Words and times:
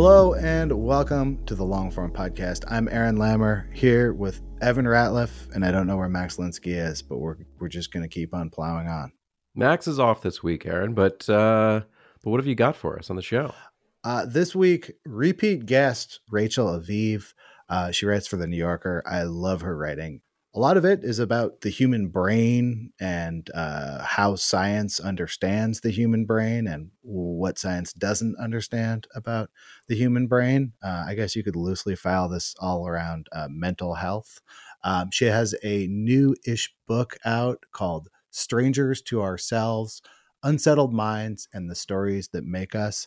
Hello 0.00 0.34
and 0.34 0.70
welcome 0.70 1.44
to 1.46 1.56
the 1.56 1.64
Longform 1.64 2.12
Podcast. 2.12 2.62
I'm 2.68 2.88
Aaron 2.88 3.16
Lammer 3.16 3.64
here 3.74 4.12
with 4.12 4.40
Evan 4.60 4.84
Ratliff, 4.84 5.52
and 5.52 5.64
I 5.64 5.72
don't 5.72 5.88
know 5.88 5.96
where 5.96 6.08
Max 6.08 6.36
Linsky 6.36 6.68
is, 6.68 7.02
but 7.02 7.18
we're 7.18 7.38
we're 7.58 7.66
just 7.66 7.92
going 7.92 8.04
to 8.04 8.08
keep 8.08 8.32
on 8.32 8.48
plowing 8.48 8.86
on. 8.86 9.10
Max 9.56 9.88
is 9.88 9.98
off 9.98 10.22
this 10.22 10.40
week, 10.40 10.66
Aaron, 10.66 10.94
but 10.94 11.28
uh, 11.28 11.80
but 12.22 12.30
what 12.30 12.38
have 12.38 12.46
you 12.46 12.54
got 12.54 12.76
for 12.76 12.96
us 12.96 13.10
on 13.10 13.16
the 13.16 13.22
show? 13.22 13.52
Uh, 14.04 14.24
this 14.24 14.54
week, 14.54 14.92
repeat 15.04 15.66
guest 15.66 16.20
Rachel 16.30 16.68
Aviv. 16.68 17.34
Uh, 17.68 17.90
she 17.90 18.06
writes 18.06 18.28
for 18.28 18.36
the 18.36 18.46
New 18.46 18.56
Yorker. 18.56 19.02
I 19.04 19.24
love 19.24 19.62
her 19.62 19.76
writing 19.76 20.20
a 20.58 20.66
lot 20.68 20.76
of 20.76 20.84
it 20.84 21.04
is 21.04 21.20
about 21.20 21.60
the 21.60 21.70
human 21.70 22.08
brain 22.08 22.92
and 22.98 23.48
uh, 23.54 24.02
how 24.02 24.34
science 24.34 24.98
understands 24.98 25.80
the 25.80 25.90
human 25.92 26.24
brain 26.24 26.66
and 26.66 26.90
what 27.02 27.60
science 27.60 27.92
doesn't 27.92 28.34
understand 28.40 29.06
about 29.14 29.50
the 29.86 29.94
human 29.94 30.26
brain. 30.26 30.72
Uh, 30.82 31.04
I 31.06 31.14
guess 31.14 31.36
you 31.36 31.44
could 31.44 31.54
loosely 31.54 31.94
file 31.94 32.28
this 32.28 32.56
all 32.58 32.88
around 32.88 33.28
uh, 33.30 33.46
mental 33.48 33.94
health. 33.94 34.40
Um, 34.82 35.10
she 35.12 35.26
has 35.26 35.54
a 35.62 35.86
new 35.86 36.34
ish 36.44 36.74
book 36.88 37.16
out 37.24 37.64
called 37.70 38.08
Strangers 38.32 39.00
to 39.02 39.22
Ourselves 39.22 40.02
Unsettled 40.42 40.92
Minds 40.92 41.46
and 41.54 41.70
the 41.70 41.76
Stories 41.76 42.30
That 42.32 42.44
Make 42.44 42.74
Us. 42.74 43.06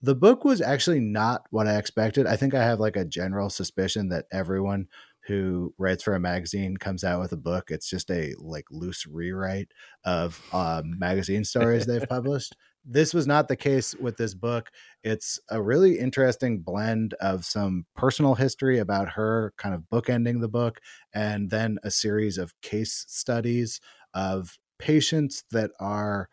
The 0.00 0.14
book 0.14 0.44
was 0.44 0.60
actually 0.60 1.00
not 1.00 1.46
what 1.50 1.66
I 1.66 1.76
expected. 1.76 2.26
I 2.26 2.36
think 2.36 2.54
I 2.54 2.62
have 2.62 2.78
like 2.78 2.94
a 2.94 3.04
general 3.04 3.50
suspicion 3.50 4.10
that 4.10 4.26
everyone 4.30 4.86
who 5.26 5.74
writes 5.78 6.02
for 6.02 6.14
a 6.14 6.20
magazine 6.20 6.76
comes 6.76 7.04
out 7.04 7.20
with 7.20 7.32
a 7.32 7.36
book 7.36 7.70
it's 7.70 7.88
just 7.88 8.10
a 8.10 8.34
like 8.38 8.64
loose 8.70 9.06
rewrite 9.06 9.72
of 10.04 10.40
um, 10.52 10.98
magazine 10.98 11.44
stories 11.44 11.86
they've 11.86 12.08
published. 12.08 12.56
This 12.84 13.14
was 13.14 13.26
not 13.26 13.48
the 13.48 13.56
case 13.56 13.94
with 13.94 14.18
this 14.18 14.34
book. 14.34 14.70
It's 15.02 15.40
a 15.50 15.62
really 15.62 15.98
interesting 15.98 16.60
blend 16.60 17.14
of 17.14 17.44
some 17.46 17.86
personal 17.96 18.34
history 18.34 18.78
about 18.78 19.10
her 19.10 19.54
kind 19.56 19.74
of 19.74 19.84
bookending 19.90 20.40
the 20.40 20.48
book 20.48 20.80
and 21.14 21.48
then 21.48 21.78
a 21.82 21.90
series 21.90 22.36
of 22.36 22.52
case 22.60 23.06
studies 23.08 23.80
of 24.12 24.58
patients 24.78 25.44
that 25.50 25.70
are 25.80 26.28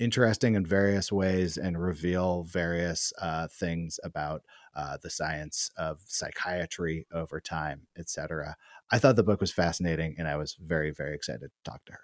interesting 0.00 0.54
in 0.56 0.66
various 0.66 1.12
ways 1.12 1.56
and 1.56 1.80
reveal 1.80 2.42
various 2.42 3.12
uh, 3.22 3.46
things 3.48 4.00
about 4.02 4.42
uh, 4.74 4.96
the 5.02 5.10
science 5.10 5.70
of 5.76 6.00
psychiatry 6.06 7.06
over 7.12 7.40
time, 7.40 7.86
etc. 7.98 8.56
I 8.90 8.98
thought 8.98 9.16
the 9.16 9.22
book 9.22 9.40
was 9.40 9.52
fascinating, 9.52 10.16
and 10.18 10.28
I 10.28 10.36
was 10.36 10.56
very, 10.60 10.90
very 10.90 11.14
excited 11.14 11.50
to 11.50 11.70
talk 11.70 11.84
to 11.86 11.92
her. 11.92 12.00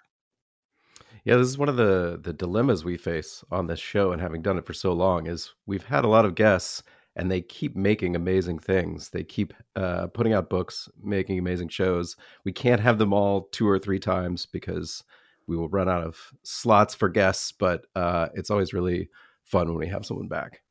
Yeah, 1.23 1.37
this 1.37 1.47
is 1.47 1.57
one 1.57 1.69
of 1.69 1.77
the 1.77 2.19
the 2.21 2.33
dilemmas 2.33 2.83
we 2.83 2.97
face 2.97 3.43
on 3.51 3.67
this 3.67 3.79
show, 3.79 4.11
and 4.11 4.21
having 4.21 4.41
done 4.41 4.57
it 4.57 4.65
for 4.65 4.73
so 4.73 4.93
long, 4.93 5.27
is 5.27 5.53
we've 5.65 5.85
had 5.85 6.03
a 6.03 6.09
lot 6.09 6.25
of 6.25 6.35
guests, 6.35 6.83
and 7.15 7.29
they 7.29 7.41
keep 7.41 7.75
making 7.75 8.15
amazing 8.15 8.59
things. 8.59 9.09
They 9.09 9.23
keep 9.23 9.53
uh, 9.75 10.07
putting 10.07 10.33
out 10.33 10.49
books, 10.49 10.89
making 11.01 11.37
amazing 11.37 11.69
shows. 11.69 12.15
We 12.45 12.53
can't 12.53 12.81
have 12.81 12.97
them 12.97 13.13
all 13.13 13.49
two 13.51 13.67
or 13.67 13.77
three 13.77 13.99
times 13.99 14.45
because 14.45 15.03
we 15.47 15.57
will 15.57 15.69
run 15.69 15.89
out 15.89 16.03
of 16.03 16.31
slots 16.43 16.95
for 16.95 17.09
guests. 17.09 17.51
But 17.51 17.85
uh, 17.95 18.29
it's 18.33 18.49
always 18.49 18.73
really 18.73 19.09
fun 19.43 19.67
when 19.67 19.77
we 19.77 19.87
have 19.87 20.05
someone 20.05 20.27
back. 20.27 20.61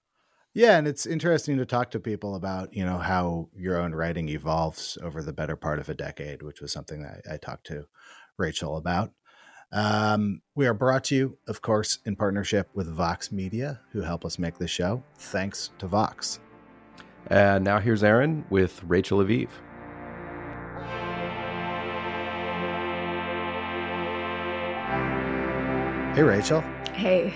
Yeah, 0.53 0.79
and 0.79 0.89
it's 0.89 1.07
interesting 1.07 1.59
to 1.59 1.67
talk 1.67 1.93
to 1.93 2.01
people 2.01 2.35
about, 2.35 2.75
you 2.75 2.85
know, 2.85 2.99
how 2.99 3.49
your 3.57 3.79
own 3.79 3.95
writing 3.95 4.29
evolves 4.29 4.99
over 5.01 5.23
the 5.23 5.33
better 5.33 5.55
part 5.55 5.79
of 5.79 5.89
a 5.89 5.95
decade, 5.95 6.43
which 6.43 6.61
was 6.61 6.73
something 6.73 7.03
that 7.03 7.23
I, 7.31 7.37
talked 7.37 7.67
to 7.67 7.87
Rachel 8.37 8.77
about. 8.77 9.13
Um, 9.73 10.43
we 10.57 10.67
are 10.67 10.75
brought 10.75 11.05
to 11.05 11.15
you, 11.15 11.39
of 11.47 11.63
course, 11.63 11.99
in 12.05 12.17
partnership 12.17 12.69
with 12.75 12.89
Vox 12.89 13.31
Media, 13.31 13.81
who 13.93 14.01
help 14.01 14.25
us 14.25 14.41
make 14.41 14.59
this 14.59 14.73
show. 14.73 15.05
Thanks 15.17 15.71
to 15.79 15.87
Vox. 15.87 16.41
And 17.29 17.63
now 17.63 17.79
here's 17.79 18.03
Aaron 18.03 18.45
with 18.51 18.83
Rachel 18.85 19.19
Aviv. 19.19 19.49
Hey, 26.17 26.23
Rachel. 26.25 26.63
Hey. 26.93 27.33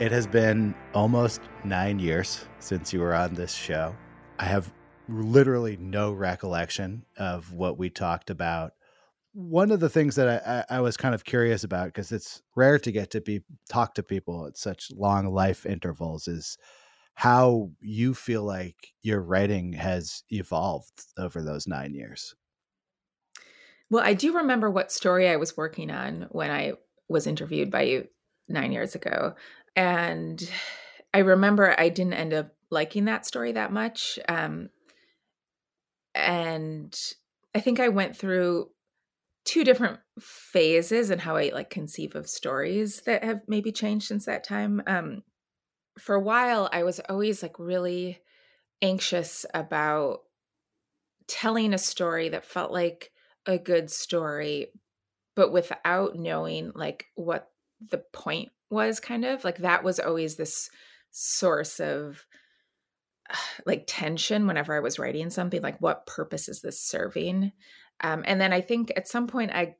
It 0.00 0.12
has 0.12 0.28
been 0.28 0.76
almost 0.94 1.40
nine 1.64 1.98
years 1.98 2.44
since 2.60 2.92
you 2.92 3.00
were 3.00 3.16
on 3.16 3.34
this 3.34 3.52
show. 3.52 3.96
I 4.38 4.44
have 4.44 4.72
literally 5.08 5.76
no 5.76 6.12
recollection 6.12 7.04
of 7.16 7.52
what 7.52 7.78
we 7.78 7.90
talked 7.90 8.30
about. 8.30 8.74
One 9.32 9.72
of 9.72 9.80
the 9.80 9.88
things 9.88 10.14
that 10.14 10.46
I, 10.70 10.76
I 10.76 10.80
was 10.82 10.96
kind 10.96 11.16
of 11.16 11.24
curious 11.24 11.64
about, 11.64 11.86
because 11.86 12.12
it's 12.12 12.42
rare 12.54 12.78
to 12.78 12.92
get 12.92 13.10
to 13.10 13.20
be 13.20 13.40
talk 13.68 13.94
to 13.94 14.04
people 14.04 14.46
at 14.46 14.56
such 14.56 14.92
long 14.92 15.26
life 15.26 15.66
intervals, 15.66 16.28
is 16.28 16.58
how 17.14 17.72
you 17.80 18.14
feel 18.14 18.44
like 18.44 18.76
your 19.02 19.20
writing 19.20 19.72
has 19.72 20.22
evolved 20.30 21.06
over 21.18 21.42
those 21.42 21.66
nine 21.66 21.92
years. 21.92 22.36
Well, 23.90 24.04
I 24.04 24.14
do 24.14 24.36
remember 24.36 24.70
what 24.70 24.92
story 24.92 25.28
I 25.28 25.36
was 25.36 25.56
working 25.56 25.90
on 25.90 26.28
when 26.30 26.52
I 26.52 26.74
was 27.08 27.26
interviewed 27.26 27.72
by 27.72 27.82
you 27.82 28.08
nine 28.48 28.72
years 28.72 28.94
ago. 28.94 29.34
And 29.76 30.50
I 31.14 31.18
remember 31.18 31.74
I 31.78 31.88
didn't 31.88 32.14
end 32.14 32.34
up 32.34 32.54
liking 32.70 33.06
that 33.06 33.26
story 33.26 33.52
that 33.52 33.72
much. 33.72 34.18
Um, 34.28 34.70
and 36.14 36.98
I 37.54 37.60
think 37.60 37.80
I 37.80 37.88
went 37.88 38.16
through 38.16 38.70
two 39.44 39.64
different 39.64 39.98
phases 40.20 41.10
and 41.10 41.20
how 41.20 41.36
I 41.36 41.50
like 41.54 41.70
conceive 41.70 42.14
of 42.14 42.28
stories 42.28 43.02
that 43.06 43.24
have 43.24 43.40
maybe 43.48 43.72
changed 43.72 44.06
since 44.06 44.26
that 44.26 44.44
time. 44.44 44.82
Um, 44.86 45.22
for 45.98 46.14
a 46.14 46.20
while, 46.20 46.68
I 46.72 46.82
was 46.82 47.00
always 47.08 47.42
like 47.42 47.58
really 47.58 48.20
anxious 48.82 49.46
about 49.54 50.20
telling 51.26 51.72
a 51.72 51.78
story 51.78 52.28
that 52.30 52.44
felt 52.44 52.72
like 52.72 53.10
a 53.46 53.58
good 53.58 53.90
story, 53.90 54.68
but 55.34 55.52
without 55.52 56.16
knowing 56.16 56.72
like 56.74 57.06
what 57.14 57.50
the 57.90 58.02
point 58.12 58.50
was 58.70 59.00
kind 59.00 59.24
of 59.24 59.44
like 59.44 59.58
that 59.58 59.84
was 59.84 59.98
always 59.98 60.36
this 60.36 60.70
source 61.10 61.80
of 61.80 62.24
like 63.66 63.84
tension 63.86 64.46
whenever 64.46 64.76
I 64.76 64.80
was 64.80 64.98
writing 64.98 65.30
something 65.30 65.62
like 65.62 65.80
what 65.80 66.06
purpose 66.06 66.48
is 66.48 66.60
this 66.60 66.80
serving? 66.80 67.52
Um, 68.00 68.22
and 68.26 68.40
then 68.40 68.52
I 68.52 68.60
think 68.60 68.92
at 68.96 69.08
some 69.08 69.26
point 69.26 69.52
I 69.52 69.76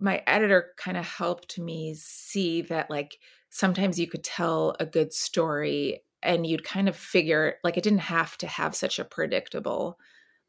my 0.00 0.22
editor 0.26 0.70
kind 0.76 0.96
of 0.96 1.04
helped 1.04 1.58
me 1.58 1.94
see 1.94 2.62
that 2.62 2.88
like 2.88 3.18
sometimes 3.50 3.98
you 3.98 4.06
could 4.06 4.22
tell 4.22 4.76
a 4.78 4.86
good 4.86 5.12
story 5.12 6.04
and 6.22 6.46
you'd 6.46 6.64
kind 6.64 6.88
of 6.88 6.96
figure 6.96 7.56
like 7.64 7.76
it 7.76 7.82
didn't 7.82 7.98
have 8.00 8.36
to 8.38 8.46
have 8.46 8.76
such 8.76 8.98
a 8.98 9.04
predictable 9.04 9.98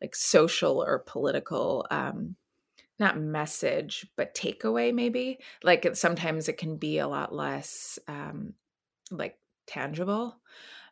like 0.02 0.16
social 0.16 0.84
or 0.84 1.00
political 1.00 1.86
um 1.90 2.36
not 3.00 3.20
message 3.20 4.06
but 4.16 4.36
takeaway 4.36 4.94
maybe 4.94 5.40
like 5.64 5.96
sometimes 5.96 6.48
it 6.48 6.58
can 6.58 6.78
be 6.78 6.98
a 6.98 7.08
lot 7.08 7.34
less 7.34 8.00
um 8.08 8.54
like 9.12 9.38
tangible. 9.68 10.36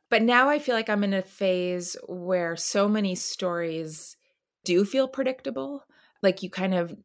But 0.10 0.22
now 0.22 0.50
i 0.50 0.60
feel 0.60 0.76
like 0.76 0.90
i'm 0.90 1.04
in 1.04 1.14
a 1.14 1.22
phase 1.22 1.98
where 2.08 2.56
so 2.56 2.88
many 2.88 3.16
stories 3.16 4.16
do 4.64 4.86
feel 4.86 5.08
predictable 5.08 5.84
like 6.24 6.44
you 6.44 6.50
kind 6.50 6.74
of 6.74 6.96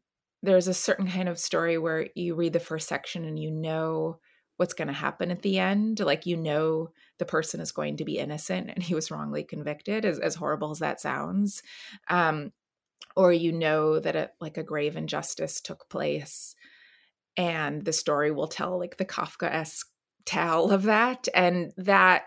there's 0.41 0.67
a 0.67 0.73
certain 0.73 1.07
kind 1.07 1.29
of 1.29 1.39
story 1.39 1.77
where 1.77 2.07
you 2.15 2.35
read 2.35 2.53
the 2.53 2.59
first 2.59 2.87
section 2.87 3.25
and 3.25 3.39
you 3.39 3.51
know 3.51 4.19
what's 4.57 4.73
going 4.73 4.87
to 4.87 4.93
happen 4.93 5.31
at 5.31 5.41
the 5.41 5.59
end 5.59 5.99
like 5.99 6.25
you 6.25 6.37
know 6.37 6.89
the 7.19 7.25
person 7.25 7.59
is 7.59 7.71
going 7.71 7.97
to 7.97 8.05
be 8.05 8.19
innocent 8.19 8.69
and 8.69 8.83
he 8.83 8.95
was 8.95 9.11
wrongly 9.11 9.43
convicted 9.43 10.05
as, 10.05 10.19
as 10.19 10.35
horrible 10.35 10.71
as 10.71 10.79
that 10.79 10.99
sounds. 10.99 11.63
Um 12.09 12.51
or 13.15 13.31
you 13.31 13.51
know 13.51 13.99
that 13.99 14.15
a, 14.15 14.31
like 14.39 14.57
a 14.57 14.63
grave 14.63 14.95
injustice 14.95 15.61
took 15.61 15.89
place 15.89 16.55
and 17.37 17.83
the 17.83 17.93
story 17.93 18.31
will 18.31 18.47
tell 18.47 18.77
like 18.77 18.97
the 18.97 19.05
kafka-esque 19.05 19.87
tale 20.25 20.71
of 20.71 20.83
that 20.83 21.27
and 21.33 21.73
that 21.77 22.23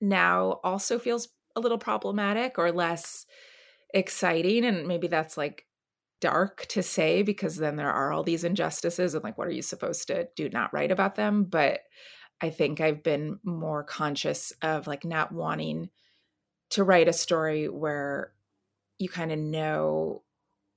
now 0.00 0.60
also 0.64 0.98
feels 0.98 1.28
a 1.56 1.60
little 1.60 1.78
problematic 1.78 2.58
or 2.58 2.72
less 2.72 3.26
exciting 3.94 4.64
and 4.64 4.86
maybe 4.86 5.06
that's 5.06 5.36
like 5.36 5.66
dark 6.20 6.64
to 6.66 6.82
say 6.82 7.22
because 7.22 7.56
then 7.56 7.76
there 7.76 7.90
are 7.90 8.12
all 8.12 8.22
these 8.22 8.44
injustices 8.44 9.14
and 9.14 9.24
like 9.24 9.36
what 9.36 9.48
are 9.48 9.52
you 9.52 9.62
supposed 9.62 10.06
to 10.06 10.28
do 10.36 10.48
not 10.48 10.72
write 10.72 10.92
about 10.92 11.16
them? 11.16 11.44
But 11.44 11.80
i 12.42 12.50
think 12.50 12.80
i've 12.80 13.02
been 13.02 13.38
more 13.44 13.84
conscious 13.84 14.52
of 14.60 14.86
like 14.86 15.04
not 15.04 15.32
wanting 15.32 15.88
to 16.70 16.84
write 16.84 17.08
a 17.08 17.12
story 17.12 17.68
where 17.68 18.32
you 19.02 19.08
kind 19.08 19.32
of 19.32 19.38
know 19.38 20.22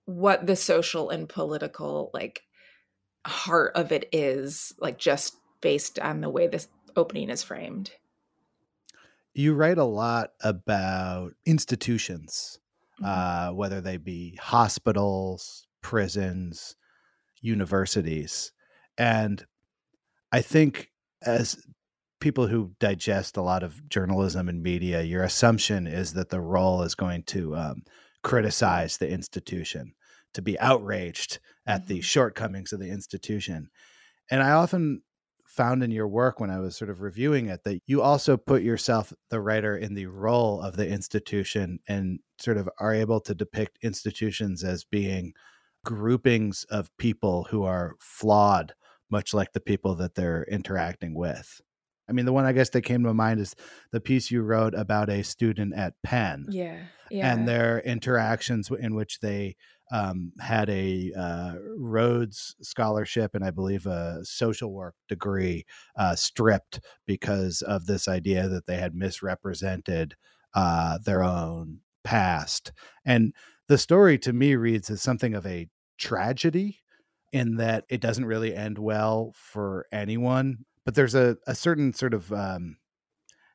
what 0.06 0.46
the 0.46 0.56
social 0.56 1.10
and 1.10 1.30
political 1.30 2.12
like 2.14 2.44
heart 3.26 3.72
of 3.76 3.92
it 3.92 4.10
is 4.12 4.74
like 4.80 4.98
just 4.98 5.36
based 5.62 6.00
on 6.00 6.22
the 6.22 6.30
way 6.30 6.48
this 6.48 6.68
opening 6.96 7.30
is 7.30 7.44
framed 7.44 7.92
you 9.34 9.54
write 9.54 9.78
a 9.78 9.84
lot 9.84 10.32
about 10.42 11.34
institutions 11.46 12.60
Mhm. 13.00 13.06
uh, 13.06 13.54
whether 13.54 13.82
they 13.82 13.98
be 13.98 14.38
hospitals 14.42 15.68
prisons 15.82 16.76
universities 17.42 18.54
and 18.98 19.46
i 20.32 20.42
think 20.42 20.92
as 21.24 21.66
people 22.20 22.48
who 22.48 22.74
digest 22.80 23.38
a 23.38 23.42
lot 23.42 23.64
of 23.64 23.88
journalism 23.90 24.50
and 24.50 24.64
media 24.64 25.04
your 25.04 25.24
assumption 25.24 25.88
is 25.88 26.14
that 26.14 26.30
the 26.30 26.42
role 26.42 26.82
is 26.82 26.96
going 26.96 27.24
to 27.24 27.56
um, 27.56 27.84
criticize 28.26 28.98
the 28.98 29.10
institution 29.10 29.96
to 30.36 30.44
be 30.44 30.60
outraged 30.60 31.40
at 31.68 31.88
the 31.88 32.02
Mhm. 32.02 32.04
shortcomings 32.04 32.74
of 32.74 32.82
the 32.82 32.90
institution 32.92 33.70
and 34.32 34.44
i 34.44 34.52
often 34.52 35.02
found 35.48 35.84
in 35.84 35.92
your 35.92 36.08
work 36.08 36.40
when 36.40 36.50
i 36.50 36.60
was 36.60 36.76
sort 36.76 36.90
of 36.90 37.02
reviewing 37.02 37.48
it 37.48 37.64
that 37.64 37.80
you 37.88 38.02
also 38.02 38.38
put 38.38 38.64
yourself 38.64 39.14
the 39.30 39.42
writer 39.42 39.78
in 39.78 39.94
the 39.96 40.08
role 40.08 40.62
of 40.62 40.76
the 40.78 40.88
institution 40.88 41.80
and 41.88 42.20
sort 42.40 42.58
of 42.58 42.70
are 42.80 42.94
able 42.94 43.22
to 43.22 43.36
depict 43.36 43.78
institutions 43.84 44.64
as 44.64 44.84
being 44.84 45.34
groupings 45.86 46.64
of 46.66 46.96
people 46.98 47.46
who 47.46 47.64
are 47.64 47.96
flawed 48.00 48.74
much 49.12 49.34
like 49.34 49.54
the 49.54 49.62
people 49.62 49.96
that 49.96 50.16
they're 50.16 50.44
interacting 50.46 51.14
with 51.14 51.62
i 52.10 52.12
mean 52.12 52.26
the 52.26 52.34
one 52.34 52.46
i 52.46 52.52
guess 52.52 52.70
that 52.70 52.82
came 52.82 53.04
to 53.04 53.14
mind 53.14 53.40
is 53.40 53.56
the 53.92 54.02
piece 54.02 54.32
you 54.32 54.42
wrote 54.42 54.74
about 54.74 55.10
a 55.10 55.24
student 55.24 55.74
at 55.76 55.94
penn 56.04 56.46
yeah 56.50 56.80
yeah 57.12 57.32
and 57.32 57.48
their 57.48 57.80
interactions 57.80 58.70
in 58.80 58.96
which 58.96 59.20
they 59.20 59.56
um, 59.92 60.32
had 60.40 60.70
a 60.70 61.12
uh, 61.18 61.54
Rhodes 61.78 62.56
scholarship 62.62 63.36
and 63.36 63.44
I 63.44 63.52
believe 63.52 63.86
a 63.86 64.22
social 64.24 64.74
work 64.74 64.96
degree 65.08 65.66
uh, 65.96 66.16
stripped 66.16 66.80
because 67.06 67.62
of 67.62 67.86
this 67.86 68.08
idea 68.08 68.48
that 68.48 68.66
they 68.66 68.78
had 68.78 68.96
misrepresented 68.96 70.16
uh, 70.54 70.98
their 71.06 71.24
own 71.24 71.82
past. 72.04 72.72
And 73.06 73.34
the 73.68 73.78
story 73.78 74.18
to 74.20 74.34
me 74.34 74.56
reads 74.56 74.90
as 74.90 75.02
something 75.02 75.34
of 75.34 75.46
a 75.46 75.68
tragedy 75.98 76.80
in 77.32 77.58
that 77.58 77.86
it 77.90 78.02
doesn't 78.02 78.26
really 78.26 78.56
end 78.56 78.80
well 78.80 79.34
for 79.36 79.86
anyone. 79.92 80.66
But 80.86 80.96
there's 80.96 81.16
a, 81.16 81.38
a 81.48 81.56
certain 81.56 81.94
sort 81.94 82.14
of, 82.14 82.32
um, 82.32 82.78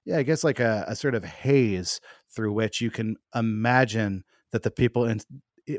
yeah, 0.04 0.18
I 0.18 0.22
guess 0.24 0.42
like 0.42 0.60
a, 0.60 0.84
a 0.88 0.96
sort 0.96 1.14
of 1.14 1.24
haze 1.24 2.00
through 2.34 2.52
which 2.52 2.80
you 2.80 2.90
can 2.90 3.16
imagine 3.34 4.24
that 4.52 4.62
the 4.62 4.70
people 4.70 5.04
in, 5.04 5.20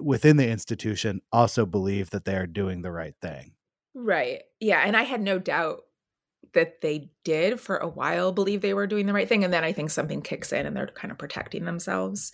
within 0.02 0.38
the 0.38 0.50
institution 0.50 1.22
also 1.32 1.66
believe 1.66 2.12
that 2.12 2.26
they 2.26 2.36
are 2.36 2.48
doing 2.48 2.82
the 2.82 2.92
right 2.92 3.16
thing. 3.22 3.54
Right. 3.94 4.44
Yeah. 4.60 4.82
And 4.86 4.96
I 4.96 5.04
had 5.04 5.22
no 5.22 5.40
doubt 5.40 5.82
that 6.54 6.82
they 6.82 7.12
did 7.24 7.60
for 7.60 7.78
a 7.78 7.88
while 7.88 8.32
believe 8.32 8.62
they 8.62 8.74
were 8.74 8.88
doing 8.88 9.06
the 9.06 9.14
right 9.14 9.28
thing. 9.28 9.44
And 9.44 9.54
then 9.54 9.64
I 9.64 9.74
think 9.74 9.90
something 9.90 10.22
kicks 10.22 10.52
in 10.52 10.66
and 10.66 10.76
they're 10.76 10.88
kind 10.88 11.12
of 11.12 11.18
protecting 11.18 11.66
themselves. 11.66 12.32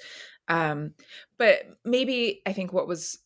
Um, 0.47 0.93
but 1.37 1.61
maybe 1.83 2.41
I 2.45 2.53
think 2.53 2.73
what 2.73 2.87
was 2.87 3.19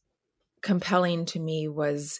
compelling 0.62 1.26
to 1.26 1.40
me 1.40 1.68
was 1.68 2.20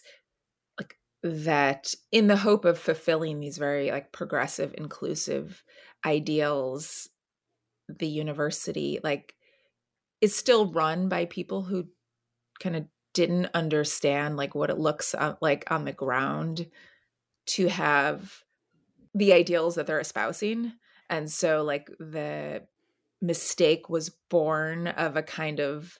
that 1.22 1.94
in 2.10 2.26
the 2.26 2.36
hope 2.36 2.64
of 2.64 2.78
fulfilling 2.78 3.40
these 3.40 3.58
very 3.58 3.90
like 3.90 4.12
progressive, 4.12 4.74
inclusive 4.76 5.62
ideals, 6.04 7.08
the 7.88 8.08
university 8.08 8.98
like 9.04 9.34
is 10.20 10.34
still 10.34 10.72
run 10.72 11.08
by 11.08 11.24
people 11.24 11.62
who 11.62 11.86
kind 12.60 12.76
of 12.76 12.84
didn't 13.14 13.48
understand 13.54 14.36
like 14.36 14.54
what 14.54 14.70
it 14.70 14.78
looks 14.78 15.14
uh, 15.14 15.34
like 15.40 15.70
on 15.70 15.84
the 15.84 15.92
ground 15.92 16.66
to 17.46 17.68
have 17.68 18.42
the 19.14 19.32
ideals 19.32 19.74
that 19.74 19.86
they're 19.86 20.00
espousing. 20.00 20.72
And 21.10 21.30
so 21.30 21.62
like 21.62 21.90
the 21.98 22.62
mistake 23.20 23.88
was 23.88 24.10
born 24.30 24.88
of 24.88 25.16
a 25.16 25.22
kind 25.22 25.60
of 25.60 25.98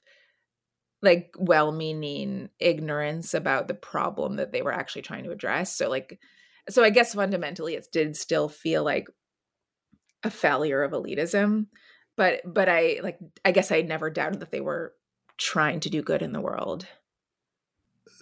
like 1.03 1.35
well-meaning 1.39 2.49
ignorance 2.59 3.35
about 3.35 3.69
the 3.69 3.75
problem 3.75 4.37
that 4.37 4.53
they 4.53 4.63
were 4.63 4.73
actually 4.73 5.03
trying 5.03 5.25
to 5.25 5.31
address. 5.31 5.77
So 5.77 5.91
like 5.91 6.19
so 6.71 6.85
i 6.85 6.91
guess 6.91 7.15
fundamentally 7.15 7.75
it 7.75 7.89
did 7.91 8.17
still 8.17 8.49
feel 8.49 8.85
like 8.85 9.09
a 10.23 10.31
failure 10.31 10.85
of 10.85 10.93
elitism 10.93 11.67
but 12.17 12.41
but 12.47 12.69
i 12.69 13.01
like 13.03 13.19
i 13.45 13.51
guess 13.51 13.73
i 13.73 13.81
never 13.81 14.11
doubted 14.11 14.39
that 14.39 14.53
they 14.53 14.61
were 14.61 14.95
trying 15.43 15.81
to 15.81 15.91
do 15.91 16.03
good 16.03 16.23
in 16.23 16.33
the 16.33 16.41
world. 16.41 16.87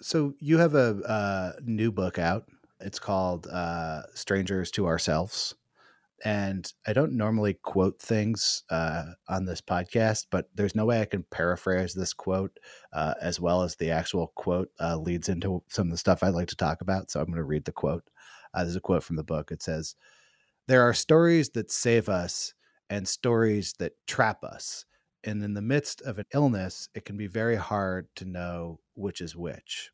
So 0.01 0.33
you 0.39 0.57
have 0.57 0.73
a 0.73 0.95
uh, 1.07 1.51
new 1.63 1.91
book 1.91 2.17
out. 2.17 2.45
It's 2.79 2.99
called 2.99 3.47
uh, 3.47 4.03
"Strangers 4.15 4.71
to 4.71 4.87
Ourselves," 4.87 5.53
and 6.23 6.71
I 6.85 6.93
don't 6.93 7.13
normally 7.13 7.55
quote 7.55 7.99
things 7.99 8.63
uh, 8.69 9.05
on 9.27 9.45
this 9.45 9.61
podcast, 9.61 10.27
but 10.29 10.49
there's 10.53 10.75
no 10.75 10.85
way 10.85 11.01
I 11.01 11.05
can 11.05 11.23
paraphrase 11.31 11.93
this 11.93 12.13
quote 12.13 12.57
uh, 12.93 13.15
as 13.21 13.39
well 13.39 13.63
as 13.63 13.75
the 13.75 13.91
actual 13.91 14.31
quote 14.35 14.69
uh, 14.79 14.97
leads 14.97 15.29
into 15.29 15.63
some 15.69 15.87
of 15.87 15.91
the 15.91 15.97
stuff 15.97 16.23
I'd 16.23 16.35
like 16.35 16.49
to 16.49 16.55
talk 16.55 16.81
about. 16.81 17.09
So 17.09 17.19
I'm 17.19 17.27
going 17.27 17.37
to 17.37 17.43
read 17.43 17.65
the 17.65 17.71
quote. 17.71 18.03
Uh, 18.53 18.63
there's 18.63 18.75
a 18.75 18.81
quote 18.81 19.03
from 19.03 19.15
the 19.15 19.23
book. 19.23 19.51
It 19.51 19.63
says, 19.63 19.95
"There 20.67 20.81
are 20.81 20.93
stories 20.93 21.49
that 21.51 21.71
save 21.71 22.09
us 22.09 22.53
and 22.89 23.07
stories 23.07 23.73
that 23.79 23.93
trap 24.07 24.43
us." 24.43 24.85
And 25.23 25.43
in 25.43 25.53
the 25.53 25.61
midst 25.61 26.01
of 26.01 26.17
an 26.19 26.25
illness, 26.33 26.89
it 26.95 27.05
can 27.05 27.17
be 27.17 27.27
very 27.27 27.55
hard 27.55 28.07
to 28.15 28.25
know 28.25 28.79
which 28.95 29.21
is 29.21 29.35
which. 29.35 29.91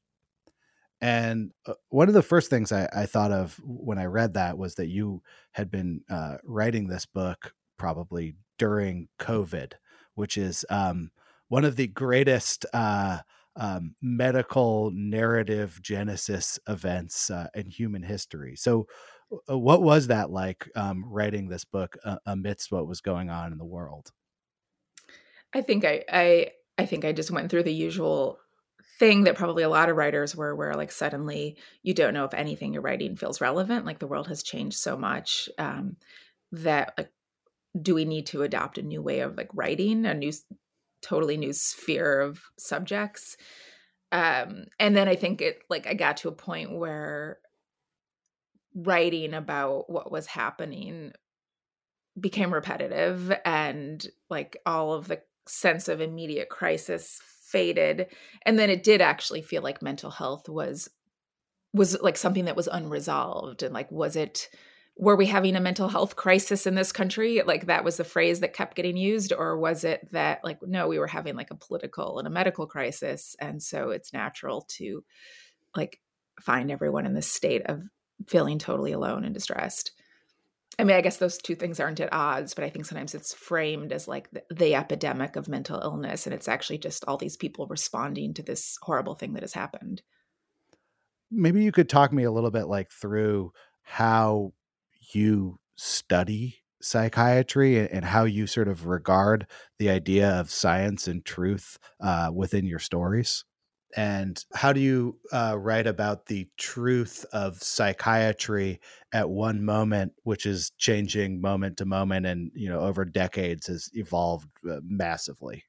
And 1.01 1.51
uh, 1.65 1.73
one 1.89 2.07
of 2.07 2.13
the 2.13 2.23
first 2.23 2.49
things 2.49 2.71
I, 2.71 2.89
I, 2.95 3.05
thought 3.05 3.31
of 3.31 3.59
when 3.63 3.99
I 3.99 4.05
read 4.05 4.33
that 4.33 4.57
was 4.57 4.75
that 4.75 4.87
you 4.87 5.21
had 5.51 5.69
been 5.69 6.01
uh, 6.09 6.37
writing 6.43 6.87
this 6.87 7.05
book 7.05 7.53
probably 7.77 8.35
during 8.57 9.07
COVID, 9.19 9.73
which 10.15 10.37
is 10.37 10.65
um, 10.71 11.11
one 11.49 11.65
of 11.65 11.75
the 11.75 11.87
greatest 11.87 12.65
uh, 12.73 13.19
um, 13.55 13.95
medical 14.01 14.91
narrative 14.93 15.79
genesis 15.81 16.59
events 16.67 17.29
uh, 17.29 17.47
in 17.53 17.69
human 17.69 18.03
history. 18.03 18.55
So, 18.55 18.87
uh, 19.49 19.57
what 19.57 19.81
was 19.81 20.07
that 20.07 20.31
like 20.31 20.69
um, 20.75 21.03
writing 21.05 21.49
this 21.49 21.65
book 21.65 21.97
uh, 22.05 22.17
amidst 22.25 22.71
what 22.71 22.87
was 22.87 23.01
going 23.01 23.29
on 23.29 23.51
in 23.51 23.57
the 23.57 23.65
world? 23.65 24.11
I 25.53 25.61
think 25.61 25.85
I, 25.85 26.03
I 26.11 26.51
I 26.77 26.85
think 26.85 27.03
I 27.03 27.11
just 27.11 27.31
went 27.31 27.49
through 27.49 27.63
the 27.63 27.73
usual 27.73 28.39
thing 28.99 29.25
that 29.25 29.35
probably 29.35 29.63
a 29.63 29.69
lot 29.69 29.89
of 29.89 29.95
writers 29.95 30.35
were 30.35 30.55
where 30.55 30.73
like 30.73 30.91
suddenly 30.91 31.55
you 31.83 31.93
don't 31.93 32.13
know 32.13 32.25
if 32.25 32.33
anything 32.33 32.73
you're 32.73 32.81
writing 32.81 33.15
feels 33.15 33.41
relevant 33.41 33.85
like 33.85 33.99
the 33.99 34.07
world 34.07 34.27
has 34.27 34.41
changed 34.41 34.77
so 34.77 34.97
much 34.97 35.49
um, 35.57 35.97
that 36.51 36.93
like 36.97 37.11
do 37.79 37.93
we 37.93 38.05
need 38.05 38.25
to 38.25 38.41
adopt 38.41 38.77
a 38.77 38.81
new 38.81 39.01
way 39.01 39.19
of 39.19 39.37
like 39.37 39.49
writing 39.53 40.05
a 40.05 40.13
new 40.13 40.31
totally 41.01 41.37
new 41.37 41.53
sphere 41.53 42.21
of 42.21 42.41
subjects? 42.57 43.37
Um 44.11 44.65
and 44.79 44.95
then 44.95 45.07
i 45.07 45.15
think 45.15 45.41
it 45.41 45.59
like 45.69 45.85
i 45.85 45.93
got 45.93 46.17
to 46.17 46.29
a 46.29 46.31
point 46.31 46.71
where 46.71 47.39
writing 48.73 49.33
about 49.33 49.89
what 49.89 50.11
was 50.11 50.27
happening 50.27 51.11
became 52.19 52.53
repetitive 52.53 53.33
and 53.43 54.07
like 54.29 54.57
all 54.65 54.93
of 54.93 55.07
the 55.07 55.21
sense 55.47 55.87
of 55.87 56.01
immediate 56.01 56.49
crisis 56.49 57.19
faded 57.47 58.07
and 58.45 58.57
then 58.59 58.69
it 58.69 58.83
did 58.83 59.01
actually 59.01 59.41
feel 59.41 59.61
like 59.61 59.81
mental 59.81 60.11
health 60.11 60.49
was 60.49 60.89
was 61.73 61.99
like 62.01 62.17
something 62.17 62.45
that 62.45 62.55
was 62.55 62.67
unresolved 62.67 63.63
and 63.63 63.73
like 63.73 63.91
was 63.91 64.15
it 64.15 64.49
were 64.99 65.15
we 65.15 65.27
having 65.27 65.55
a 65.55 65.61
mental 65.61 65.89
health 65.89 66.15
crisis 66.15 66.65
in 66.65 66.73
this 66.73 66.91
country? 66.91 67.41
Like 67.45 67.67
that 67.67 67.83
was 67.83 67.97
the 67.97 68.03
phrase 68.03 68.39
that 68.39 68.53
kept 68.53 68.75
getting 68.75 68.97
used 68.97 69.31
or 69.31 69.57
was 69.57 69.83
it 69.83 70.11
that 70.11 70.43
like 70.43 70.57
no 70.63 70.87
we 70.87 70.97
were 70.97 71.07
having 71.07 71.35
like 71.35 71.51
a 71.51 71.55
political 71.55 72.17
and 72.17 72.27
a 72.27 72.31
medical 72.31 72.65
crisis 72.65 73.35
and 73.39 73.61
so 73.61 73.91
it's 73.91 74.11
natural 74.11 74.61
to 74.69 75.03
like 75.75 75.99
find 76.41 76.71
everyone 76.71 77.05
in 77.05 77.13
this 77.13 77.31
state 77.31 77.61
of 77.67 77.83
feeling 78.27 78.57
totally 78.57 78.91
alone 78.91 79.23
and 79.23 79.35
distressed 79.35 79.91
I 80.79 80.83
mean, 80.83 80.95
I 80.95 81.01
guess 81.01 81.17
those 81.17 81.39
two 81.39 81.55
things 81.55 81.79
aren't 81.79 81.99
at 81.99 82.13
odds, 82.13 82.53
but 82.53 82.63
I 82.63 82.69
think 82.69 82.85
sometimes 82.85 83.15
it's 83.15 83.33
framed 83.33 83.91
as 83.91 84.07
like 84.07 84.29
the, 84.29 84.43
the, 84.53 84.75
epidemic 84.75 85.35
of 85.35 85.47
mental 85.47 85.79
illness, 85.79 86.27
and 86.27 86.35
it's 86.35 86.47
actually 86.47 86.77
just 86.77 87.03
all 87.07 87.17
these 87.17 87.35
people 87.35 87.65
responding 87.67 88.33
to 88.35 88.43
this 88.43 88.77
horrible 88.83 89.15
thing 89.15 89.33
that 89.33 89.43
has 89.43 89.53
happened. 89.53 90.03
Maybe 91.31 91.63
you 91.63 91.71
could 91.71 91.89
talk 91.89 92.13
me 92.13 92.23
a 92.23 92.31
little 92.31 92.51
bit 92.51 92.67
like 92.67 92.91
through 92.91 93.53
how 93.81 94.53
you 95.13 95.59
study 95.75 96.57
psychiatry 96.79 97.79
and, 97.79 98.05
how 98.05 98.25
you 98.25 98.45
sort 98.45 98.67
of 98.67 98.85
regard 98.85 99.47
the 99.79 99.89
idea 99.89 100.29
of 100.29 100.51
science 100.51 101.07
and 101.07 101.25
truth 101.25 101.79
uh, 101.99 102.29
within 102.33 102.65
your 102.65 102.79
stories 102.79 103.45
and 103.95 104.43
how 104.53 104.73
do 104.73 104.79
you 104.79 105.17
uh, 105.31 105.55
write 105.57 105.87
about 105.87 106.25
the 106.25 106.47
truth 106.57 107.25
of 107.31 107.61
psychiatry 107.61 108.79
at 109.13 109.29
one 109.29 109.63
moment 109.63 110.13
which 110.23 110.45
is 110.45 110.71
changing 110.77 111.39
moment 111.39 111.77
to 111.77 111.85
moment 111.85 112.25
and 112.25 112.51
you 112.53 112.69
know 112.69 112.81
over 112.81 113.05
decades 113.05 113.67
has 113.67 113.89
evolved 113.93 114.49
uh, 114.69 114.79
massively? 114.83 115.63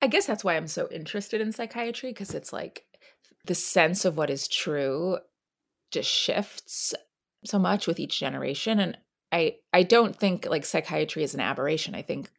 I 0.00 0.08
guess 0.08 0.26
that's 0.26 0.42
why 0.42 0.56
i'm 0.56 0.66
so 0.66 0.88
interested 0.90 1.40
in 1.40 1.52
psychiatry 1.52 2.10
because 2.10 2.34
it's 2.34 2.52
like 2.52 2.84
the 3.46 3.54
sense 3.54 4.04
of 4.04 4.16
what 4.16 4.30
is 4.30 4.48
true 4.48 5.18
just 5.90 6.10
shifts 6.10 6.94
so 7.44 7.58
much 7.58 7.86
with 7.86 8.00
each 8.00 8.18
generation 8.18 8.80
and 8.80 8.98
i 9.30 9.56
i 9.72 9.82
don't 9.82 10.16
think 10.16 10.46
like 10.46 10.64
psychiatry 10.64 11.22
is 11.22 11.34
an 11.34 11.40
aberration. 11.40 11.94
I 11.94 12.02
think 12.02 12.30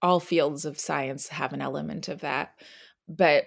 all 0.00 0.20
fields 0.20 0.64
of 0.64 0.78
science 0.78 1.28
have 1.28 1.52
an 1.52 1.60
element 1.60 2.08
of 2.08 2.20
that 2.20 2.54
but 3.08 3.44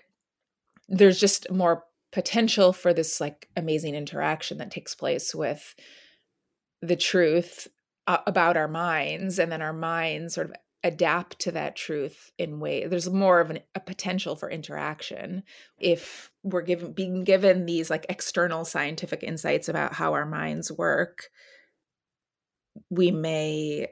there's 0.90 1.20
just 1.20 1.50
more 1.52 1.84
potential 2.12 2.74
for 2.74 2.94
this 2.94 3.22
like 3.22 3.48
amazing 3.56 3.96
interaction 3.96 4.58
that 4.58 4.72
takes 4.72 4.94
place 4.96 5.34
with 5.34 5.76
the 6.82 6.96
truth 6.96 7.68
uh, 8.08 8.18
about 8.28 8.58
our 8.58 8.68
minds 8.68 9.40
and 9.40 9.52
then 9.52 9.62
our 9.62 9.74
minds 9.74 10.34
sort 10.34 10.50
of 10.50 10.56
adapt 10.84 11.40
to 11.40 11.52
that 11.52 11.76
truth 11.76 12.32
in 12.40 12.60
way 12.60 12.88
there's 12.88 13.10
more 13.10 13.40
of 13.40 13.52
an, 13.52 13.60
a 13.76 13.80
potential 13.80 14.36
for 14.36 14.50
interaction 14.50 15.44
if 15.80 16.32
we're 16.44 16.64
given 16.64 16.92
being 16.92 17.24
given 17.24 17.66
these 17.68 17.92
like 17.92 18.06
external 18.10 18.66
scientific 18.66 19.22
insights 19.22 19.70
about 19.70 19.94
how 19.94 20.14
our 20.14 20.26
minds 20.26 20.72
work 20.72 21.30
we 22.90 23.12
may 23.12 23.88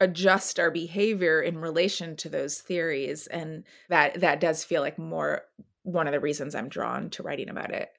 adjust 0.00 0.58
our 0.58 0.70
behavior 0.70 1.40
in 1.40 1.58
relation 1.58 2.16
to 2.16 2.28
those 2.28 2.58
theories 2.58 3.26
and 3.26 3.64
that 3.88 4.20
that 4.20 4.40
does 4.40 4.64
feel 4.64 4.80
like 4.80 4.98
more 4.98 5.42
one 5.82 6.06
of 6.06 6.12
the 6.12 6.20
reasons 6.20 6.54
i'm 6.54 6.68
drawn 6.68 7.10
to 7.10 7.22
writing 7.22 7.48
about 7.48 7.70
it. 7.70 7.90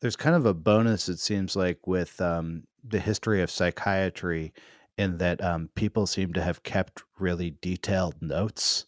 There's 0.00 0.16
kind 0.16 0.34
of 0.34 0.46
a 0.46 0.54
bonus 0.54 1.08
it 1.08 1.18
seems 1.18 1.54
like 1.54 1.86
with 1.86 2.20
um, 2.22 2.64
the 2.82 3.00
history 3.00 3.42
of 3.42 3.50
psychiatry 3.50 4.54
in 4.96 5.18
that 5.18 5.44
um, 5.44 5.68
people 5.74 6.06
seem 6.06 6.32
to 6.32 6.42
have 6.42 6.62
kept 6.62 7.02
really 7.18 7.56
detailed 7.60 8.14
notes. 8.22 8.86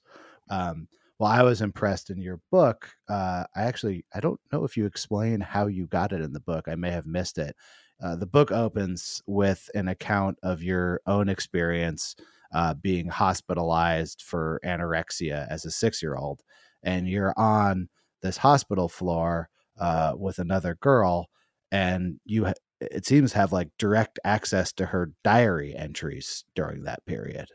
Um, 0.49 0.88
well 1.23 1.30
i 1.30 1.42
was 1.42 1.61
impressed 1.62 2.11
in 2.11 2.21
your 2.21 2.40
book 2.50 2.90
uh, 3.09 3.44
i 3.54 3.62
actually 3.62 4.04
i 4.12 4.18
don't 4.18 4.40
know 4.52 4.64
if 4.64 4.76
you 4.76 4.85
explain 4.85 5.40
how 5.40 5.68
you 5.68 5.87
got 5.87 6.12
it 6.12 6.21
in 6.21 6.32
the 6.32 6.40
book 6.40 6.66
i 6.66 6.75
may 6.75 6.90
have 6.90 7.06
missed 7.06 7.38
it 7.38 7.54
uh, 8.02 8.16
the 8.16 8.26
book 8.26 8.50
opens 8.50 9.23
with 9.26 9.71
an 9.75 9.88
account 9.88 10.38
of 10.42 10.62
your 10.62 11.00
own 11.06 11.28
experience 11.28 12.16
uh, 12.52 12.75
being 12.75 13.09
hospitalized 13.09 14.23
for 14.23 14.61
anorexia 14.64 15.47
as 15.49 15.64
a 15.64 15.71
six 15.71 16.02
year 16.02 16.16
old. 16.16 16.42
And 16.82 17.09
you're 17.09 17.35
on 17.37 17.88
this 18.21 18.38
hospital 18.38 18.88
floor 18.88 19.49
uh, 19.78 20.14
with 20.16 20.38
another 20.38 20.76
girl, 20.80 21.28
and 21.71 22.21
you, 22.25 22.47
ha- 22.47 22.52
it 22.80 23.06
seems, 23.06 23.32
have 23.32 23.52
like 23.52 23.68
direct 23.78 24.18
access 24.25 24.73
to 24.75 24.87
her 24.87 25.12
diary 25.23 25.75
entries 25.76 26.44
during 26.54 26.82
that 26.82 27.06
period. 27.06 27.47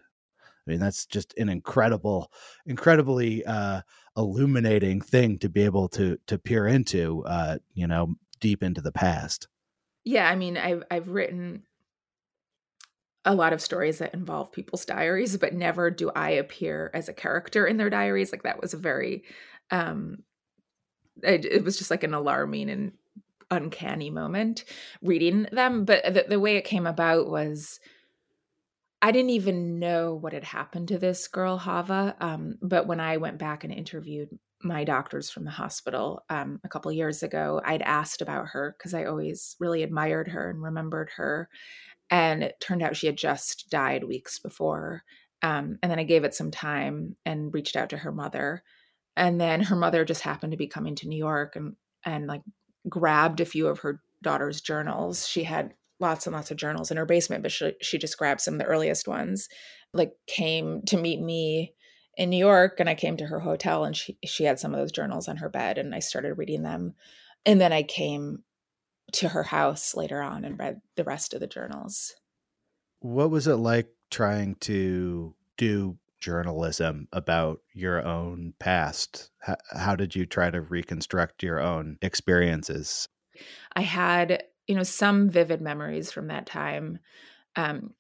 I 0.42 0.72
mean, 0.72 0.80
that's 0.80 1.06
just 1.06 1.34
an 1.38 1.50
incredible, 1.50 2.32
incredibly 2.66 3.46
uh, 3.46 3.82
illuminating 4.16 5.01
thing 5.01 5.38
to 5.39 5.50
be 5.50 5.63
able 5.63 5.88
to 5.89 6.18
to 6.27 6.38
peer 6.38 6.68
into, 6.68 7.24
uh, 7.25 7.58
you 7.74 7.88
know, 7.88 8.16
deep 8.39 8.63
into 8.63 8.82
the 8.82 8.92
past 8.92 9.48
yeah, 10.08 10.30
I 10.30 10.36
mean, 10.36 10.56
I've 10.56 10.84
I've 10.90 11.10
written 11.10 11.64
a 13.26 13.36
lot 13.36 13.52
of 13.52 13.62
stories 13.62 13.98
that 13.98 14.14
involve 14.14 14.54
people's 14.54 14.86
diaries, 14.86 15.36
but 15.36 15.54
never 15.54 15.92
do 15.92 16.10
I 16.16 16.30
appear 16.32 16.90
as 16.94 17.10
a 17.10 17.14
character 17.14 17.68
in 17.68 17.76
their 17.76 17.90
diaries. 17.90 18.32
Like 18.32 18.44
that 18.44 18.62
was 18.62 18.74
a 18.74 18.78
very, 18.78 19.26
um, 19.70 20.24
it, 21.22 21.44
it 21.44 21.64
was 21.66 21.78
just 21.78 21.92
like 21.92 22.06
an 22.06 22.14
alarming 22.14 22.70
and 22.70 22.94
uncanny 23.52 24.10
moment 24.10 24.64
reading 25.02 25.48
them. 25.52 25.84
But 25.84 26.06
the, 26.06 26.26
the 26.30 26.40
way 26.40 26.56
it 26.56 26.64
came 26.66 26.88
about 26.88 27.30
was. 27.30 27.80
I 29.00 29.12
didn't 29.12 29.30
even 29.30 29.78
know 29.78 30.16
what 30.16 30.34
had 30.34 30.44
happened 30.44 30.88
to 30.88 30.98
this 30.98 31.28
girl, 31.28 31.60
Hava. 31.60 32.16
Um, 32.20 32.58
but 32.64 32.88
when 32.88 33.00
I 33.00 33.18
went 33.18 33.38
back 33.38 33.64
and 33.64 33.72
interviewed 33.72 34.30
my 34.64 34.84
doctors 34.84 35.30
from 35.30 35.46
the 35.46 35.52
hospital 35.52 36.24
um, 36.30 36.60
a 36.64 36.70
couple 36.70 36.92
years 36.92 37.24
ago, 37.24 37.62
I'd 37.64 37.82
asked 37.82 38.22
about 38.22 38.48
her 38.50 38.76
because 38.78 38.94
I 38.94 39.06
always 39.06 39.56
really 39.60 39.84
admired 39.84 40.30
her 40.30 40.50
and 40.50 40.62
remembered 40.62 41.12
her. 41.16 41.50
And 42.10 42.44
it 42.44 42.60
turned 42.60 42.82
out 42.82 42.96
she 42.96 43.08
had 43.08 43.18
just 43.18 43.70
died 43.70 44.04
weeks 44.04 44.40
before. 44.40 45.04
Um, 45.42 45.78
and 45.84 45.92
then 45.92 46.00
I 46.00 46.04
gave 46.04 46.24
it 46.24 46.34
some 46.34 46.52
time 46.52 47.16
and 47.26 47.54
reached 47.54 47.76
out 47.76 47.90
to 47.90 47.98
her 47.98 48.12
mother. 48.12 48.64
And 49.16 49.40
then 49.40 49.62
her 49.62 49.76
mother 49.76 50.06
just 50.06 50.22
happened 50.22 50.52
to 50.52 50.58
be 50.58 50.68
coming 50.68 50.96
to 50.96 51.08
New 51.08 51.18
York 51.18 51.56
and 51.56 51.76
and 52.06 52.28
like 52.28 52.42
grabbed 52.88 53.42
a 53.42 53.46
few 53.46 53.68
of 53.68 53.80
her 53.80 54.02
daughter's 54.24 54.62
journals. 54.62 55.28
She 55.28 55.44
had 55.44 55.74
lots 56.00 56.26
and 56.26 56.36
lots 56.36 56.52
of 56.52 56.58
journals 56.58 56.92
in 56.92 56.98
her 56.98 57.06
basement, 57.06 57.44
but 57.44 57.52
she, 57.52 57.74
she 57.82 57.98
just 57.98 58.18
grabbed 58.18 58.42
some 58.42 58.56
of 58.56 58.60
the 58.60 58.66
earliest 58.66 59.08
ones. 59.08 59.50
Like 59.94 60.14
came 60.28 60.82
to 60.88 60.98
meet 60.98 61.22
me 61.22 61.74
in 62.18 62.32
New 62.32 62.38
York 62.38 62.80
and 62.80 62.90
I 62.90 62.96
came 62.96 63.16
to 63.18 63.28
her 63.28 63.40
hotel 63.40 63.86
and 63.86 63.96
she 63.96 64.18
she 64.26 64.44
had 64.44 64.60
some 64.60 64.74
of 64.74 64.80
those 64.80 64.92
journals 64.92 65.28
on 65.28 65.38
her 65.38 65.50
bed 65.50 65.78
and 65.78 65.94
I 65.96 66.00
started 66.00 66.34
reading 66.34 66.64
them. 66.64 66.96
And 67.46 67.62
then 67.62 67.72
I 67.72 67.84
came 67.84 68.44
to 69.14 69.30
her 69.30 69.44
house 69.44 69.96
later 69.96 70.22
on 70.22 70.44
and 70.44 70.60
read 70.60 70.82
the 70.96 71.04
rest 71.04 71.34
of 71.34 71.40
the 71.40 71.48
journals. 71.48 72.16
What 73.00 73.30
was 73.30 73.48
it 73.48 73.56
like 73.56 73.90
trying 74.10 74.56
to 74.56 75.36
do 75.56 75.98
journalism 76.20 77.08
about 77.14 77.62
your 77.74 78.06
own 78.06 78.54
past? 78.60 79.30
How, 79.40 79.58
how 79.72 79.96
did 79.96 80.16
you 80.16 80.26
try 80.26 80.50
to 80.50 80.60
reconstruct 80.60 81.44
your 81.44 81.60
own 81.60 82.00
experiences? 82.02 83.08
I 83.74 83.82
had, 83.82 84.44
you 84.66 84.76
know, 84.76 84.84
some 84.84 85.30
vivid 85.30 85.62
memories 85.62 86.12
from 86.12 86.28
that 86.28 86.48
time. 86.48 87.00
Um, 87.56 87.94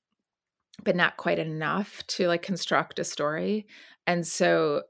but 0.83 0.95
not 0.95 1.17
quite 1.17 1.39
enough 1.39 2.05
to 2.07 2.27
like 2.27 2.41
construct 2.41 2.99
a 2.99 3.03
story. 3.03 3.67
And 4.05 4.25
so, 4.25 4.83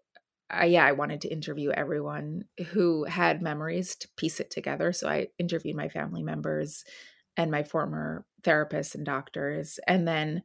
uh, 0.50 0.66
yeah, 0.66 0.86
I 0.86 0.92
wanted 0.92 1.22
to 1.22 1.32
interview 1.32 1.72
everyone 1.72 2.46
who 2.68 3.04
had 3.06 3.42
memories 3.42 3.96
to 3.98 4.08
piece 4.16 4.40
it 4.40 4.52
together. 4.52 4.94
So 4.94 5.08
I 5.10 5.28
interviewed 5.40 5.76
my 5.76 5.90
family 5.90 6.24
members 6.24 6.84
and 7.36 7.52
my 7.52 7.64
former 7.64 8.26
therapists 8.44 8.96
and 8.96 9.06
doctors. 9.06 9.80
And 9.88 10.08
then 10.08 10.44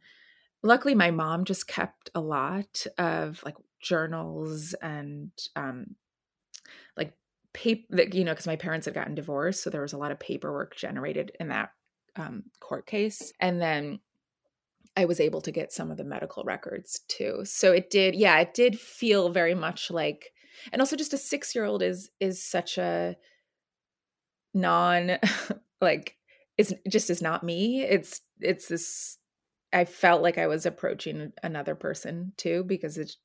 luckily, 0.62 0.94
my 0.94 1.10
mom 1.10 1.44
just 1.44 1.66
kept 1.68 2.10
a 2.14 2.20
lot 2.20 2.86
of 2.98 3.42
like 3.44 3.56
journals 3.80 4.74
and 4.82 5.30
um, 5.56 5.96
like 6.96 7.12
paper, 7.52 8.02
you 8.12 8.24
know, 8.24 8.32
because 8.32 8.46
my 8.46 8.56
parents 8.56 8.86
had 8.86 8.94
gotten 8.94 9.14
divorced. 9.14 9.62
So 9.62 9.70
there 9.70 9.82
was 9.82 9.92
a 9.92 9.98
lot 9.98 10.12
of 10.12 10.20
paperwork 10.20 10.76
generated 10.76 11.32
in 11.38 11.48
that 11.48 11.70
um, 12.16 12.44
court 12.60 12.86
case. 12.86 13.32
And 13.40 13.60
then 13.60 14.00
I 14.96 15.04
was 15.06 15.20
able 15.20 15.40
to 15.42 15.52
get 15.52 15.72
some 15.72 15.90
of 15.90 15.96
the 15.96 16.04
medical 16.04 16.44
records 16.44 17.00
too. 17.08 17.42
So 17.44 17.72
it 17.72 17.90
did, 17.90 18.14
yeah, 18.14 18.38
it 18.40 18.54
did 18.54 18.78
feel 18.78 19.30
very 19.30 19.54
much 19.54 19.90
like, 19.90 20.32
and 20.72 20.80
also 20.80 20.96
just 20.96 21.14
a 21.14 21.18
six 21.18 21.54
year 21.54 21.64
old 21.64 21.82
is 21.82 22.10
is 22.20 22.44
such 22.44 22.78
a 22.78 23.16
non 24.54 25.18
like 25.80 26.16
it's 26.58 26.72
just 26.88 27.10
is 27.10 27.22
not 27.22 27.42
me. 27.42 27.82
It's 27.82 28.20
it's 28.40 28.68
this. 28.68 29.18
I 29.72 29.86
felt 29.86 30.22
like 30.22 30.36
I 30.36 30.46
was 30.46 30.66
approaching 30.66 31.32
another 31.42 31.74
person 31.74 32.32
too 32.36 32.62
because 32.64 32.98
it's 32.98 33.16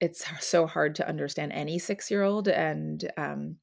it's 0.00 0.24
so 0.40 0.66
hard 0.66 0.96
to 0.96 1.08
understand 1.08 1.52
any 1.52 1.78
six 1.78 2.10
year 2.10 2.22
old 2.22 2.48
and 2.48 3.10
um 3.16 3.56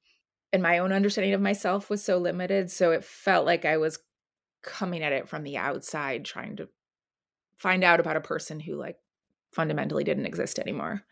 and 0.53 0.63
my 0.63 0.77
own 0.77 0.93
understanding 0.93 1.33
of 1.33 1.41
myself 1.41 1.89
was 1.89 2.03
so 2.03 2.17
limited 2.17 2.71
so 2.71 2.91
it 2.91 3.03
felt 3.03 3.45
like 3.45 3.65
i 3.65 3.77
was 3.77 3.99
coming 4.63 5.03
at 5.03 5.11
it 5.11 5.27
from 5.27 5.43
the 5.43 5.57
outside 5.57 6.23
trying 6.23 6.55
to 6.55 6.69
find 7.57 7.83
out 7.83 7.99
about 7.99 8.15
a 8.15 8.21
person 8.21 8.59
who 8.59 8.75
like 8.75 8.97
fundamentally 9.51 10.03
didn't 10.03 10.25
exist 10.25 10.59
anymore. 10.59 11.03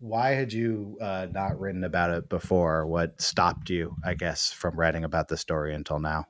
Why 0.00 0.32
had 0.32 0.52
you 0.52 0.98
uh, 1.00 1.28
not 1.30 1.58
written 1.58 1.84
about 1.84 2.10
it 2.10 2.28
before? 2.28 2.86
What 2.86 3.20
stopped 3.22 3.70
you, 3.70 3.96
I 4.04 4.14
guess, 4.14 4.52
from 4.52 4.78
writing 4.78 5.04
about 5.04 5.28
the 5.28 5.36
story 5.36 5.74
until 5.74 5.98
now? 5.98 6.26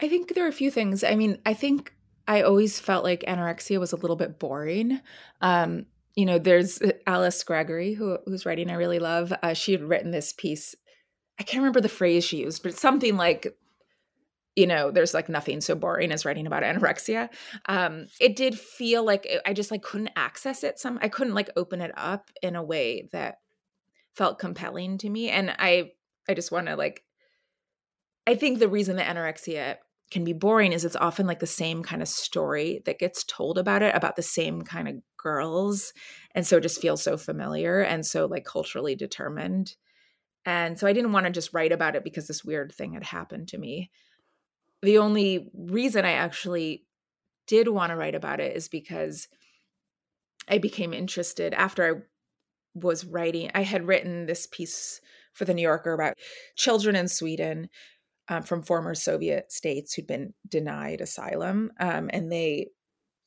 I 0.00 0.08
think 0.08 0.34
there 0.34 0.44
are 0.44 0.48
a 0.48 0.52
few 0.52 0.70
things. 0.70 1.02
I 1.02 1.14
mean, 1.14 1.38
I 1.46 1.54
think 1.54 1.94
I 2.26 2.42
always 2.42 2.78
felt 2.78 3.04
like 3.04 3.24
anorexia 3.26 3.80
was 3.80 3.92
a 3.92 3.96
little 3.96 4.16
bit 4.16 4.38
boring. 4.38 5.00
Um, 5.40 5.86
you 6.14 6.26
know, 6.26 6.38
there's 6.38 6.82
uh, 6.82 6.92
Alice 7.06 7.42
Gregory, 7.44 7.94
who, 7.94 8.18
who's 8.26 8.44
writing 8.44 8.70
I 8.70 8.74
really 8.74 8.98
love. 8.98 9.32
Uh, 9.42 9.54
she 9.54 9.72
had 9.72 9.82
written 9.82 10.10
this 10.10 10.32
piece. 10.32 10.74
I 11.40 11.44
can't 11.44 11.62
remember 11.62 11.80
the 11.80 11.88
phrase 11.88 12.24
she 12.24 12.38
used, 12.38 12.62
but 12.62 12.76
something 12.76 13.16
like 13.16 13.56
you 14.58 14.66
know 14.66 14.90
there's 14.90 15.14
like 15.14 15.28
nothing 15.28 15.60
so 15.60 15.76
boring 15.76 16.10
as 16.10 16.24
writing 16.24 16.46
about 16.46 16.64
anorexia. 16.64 17.28
Um 17.66 18.06
it 18.20 18.34
did 18.34 18.58
feel 18.58 19.04
like 19.04 19.26
i 19.46 19.52
just 19.52 19.70
like 19.70 19.82
couldn't 19.82 20.10
access 20.16 20.64
it 20.64 20.78
some 20.78 20.98
i 21.00 21.08
couldn't 21.08 21.34
like 21.34 21.50
open 21.56 21.80
it 21.80 21.92
up 21.96 22.30
in 22.42 22.56
a 22.56 22.62
way 22.62 23.08
that 23.12 23.36
felt 24.14 24.40
compelling 24.40 24.98
to 24.98 25.08
me 25.08 25.30
and 25.30 25.54
i 25.58 25.92
i 26.28 26.34
just 26.34 26.50
want 26.50 26.66
to 26.66 26.74
like 26.74 27.04
i 28.26 28.34
think 28.34 28.58
the 28.58 28.68
reason 28.68 28.96
that 28.96 29.06
anorexia 29.06 29.76
can 30.10 30.24
be 30.24 30.32
boring 30.32 30.72
is 30.72 30.84
it's 30.84 30.96
often 30.96 31.26
like 31.26 31.38
the 31.38 31.46
same 31.46 31.82
kind 31.82 32.02
of 32.02 32.08
story 32.08 32.82
that 32.84 32.98
gets 32.98 33.24
told 33.24 33.58
about 33.58 33.82
it 33.82 33.94
about 33.94 34.16
the 34.16 34.22
same 34.22 34.62
kind 34.62 34.88
of 34.88 34.96
girls 35.16 35.92
and 36.34 36.46
so 36.46 36.56
it 36.56 36.62
just 36.62 36.80
feels 36.80 37.02
so 37.02 37.16
familiar 37.16 37.80
and 37.80 38.04
so 38.06 38.26
like 38.26 38.44
culturally 38.44 38.94
determined. 38.94 39.76
And 40.46 40.78
so 40.78 40.86
i 40.86 40.92
didn't 40.92 41.12
want 41.12 41.26
to 41.26 41.32
just 41.32 41.52
write 41.52 41.72
about 41.72 41.94
it 41.94 42.04
because 42.04 42.26
this 42.26 42.44
weird 42.44 42.72
thing 42.74 42.94
had 42.94 43.04
happened 43.04 43.48
to 43.48 43.58
me 43.58 43.90
the 44.82 44.98
only 44.98 45.50
reason 45.54 46.04
i 46.04 46.12
actually 46.12 46.84
did 47.46 47.68
want 47.68 47.90
to 47.90 47.96
write 47.96 48.14
about 48.14 48.40
it 48.40 48.56
is 48.56 48.68
because 48.68 49.28
i 50.48 50.58
became 50.58 50.92
interested 50.92 51.54
after 51.54 51.84
i 51.84 52.00
was 52.74 53.04
writing 53.04 53.50
i 53.54 53.62
had 53.62 53.86
written 53.86 54.26
this 54.26 54.46
piece 54.46 55.00
for 55.32 55.44
the 55.44 55.54
new 55.54 55.62
yorker 55.62 55.92
about 55.92 56.14
children 56.56 56.94
in 56.96 57.08
sweden 57.08 57.68
um, 58.28 58.42
from 58.42 58.62
former 58.62 58.94
Soviet 58.94 59.50
states 59.52 59.94
who'd 59.94 60.06
been 60.06 60.34
denied 60.46 61.00
asylum, 61.00 61.72
um, 61.80 62.10
and 62.12 62.30
they 62.30 62.68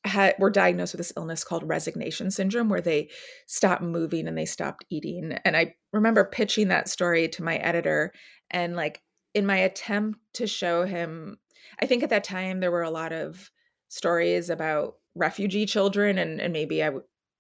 had 0.03 0.35
were 0.39 0.49
diagnosed 0.49 0.93
with 0.93 0.99
this 0.99 1.13
illness 1.15 1.43
called 1.43 1.67
resignation 1.67 2.31
syndrome, 2.31 2.69
where 2.69 2.81
they 2.81 3.09
stopped 3.47 3.83
moving 3.83 4.27
and 4.27 4.37
they 4.37 4.45
stopped 4.45 4.85
eating. 4.89 5.33
And 5.45 5.55
I 5.55 5.75
remember 5.93 6.23
pitching 6.25 6.69
that 6.69 6.89
story 6.89 7.27
to 7.29 7.43
my 7.43 7.57
editor, 7.57 8.11
and 8.49 8.75
like 8.75 9.01
in 9.33 9.45
my 9.45 9.57
attempt 9.57 10.19
to 10.33 10.47
show 10.47 10.85
him, 10.85 11.37
I 11.81 11.85
think 11.85 12.03
at 12.03 12.09
that 12.09 12.23
time 12.23 12.59
there 12.59 12.71
were 12.71 12.83
a 12.83 12.91
lot 12.91 13.11
of 13.11 13.51
stories 13.87 14.49
about 14.49 14.95
refugee 15.15 15.65
children, 15.65 16.17
and 16.17 16.39
and 16.39 16.53
maybe 16.53 16.83
I 16.83 16.91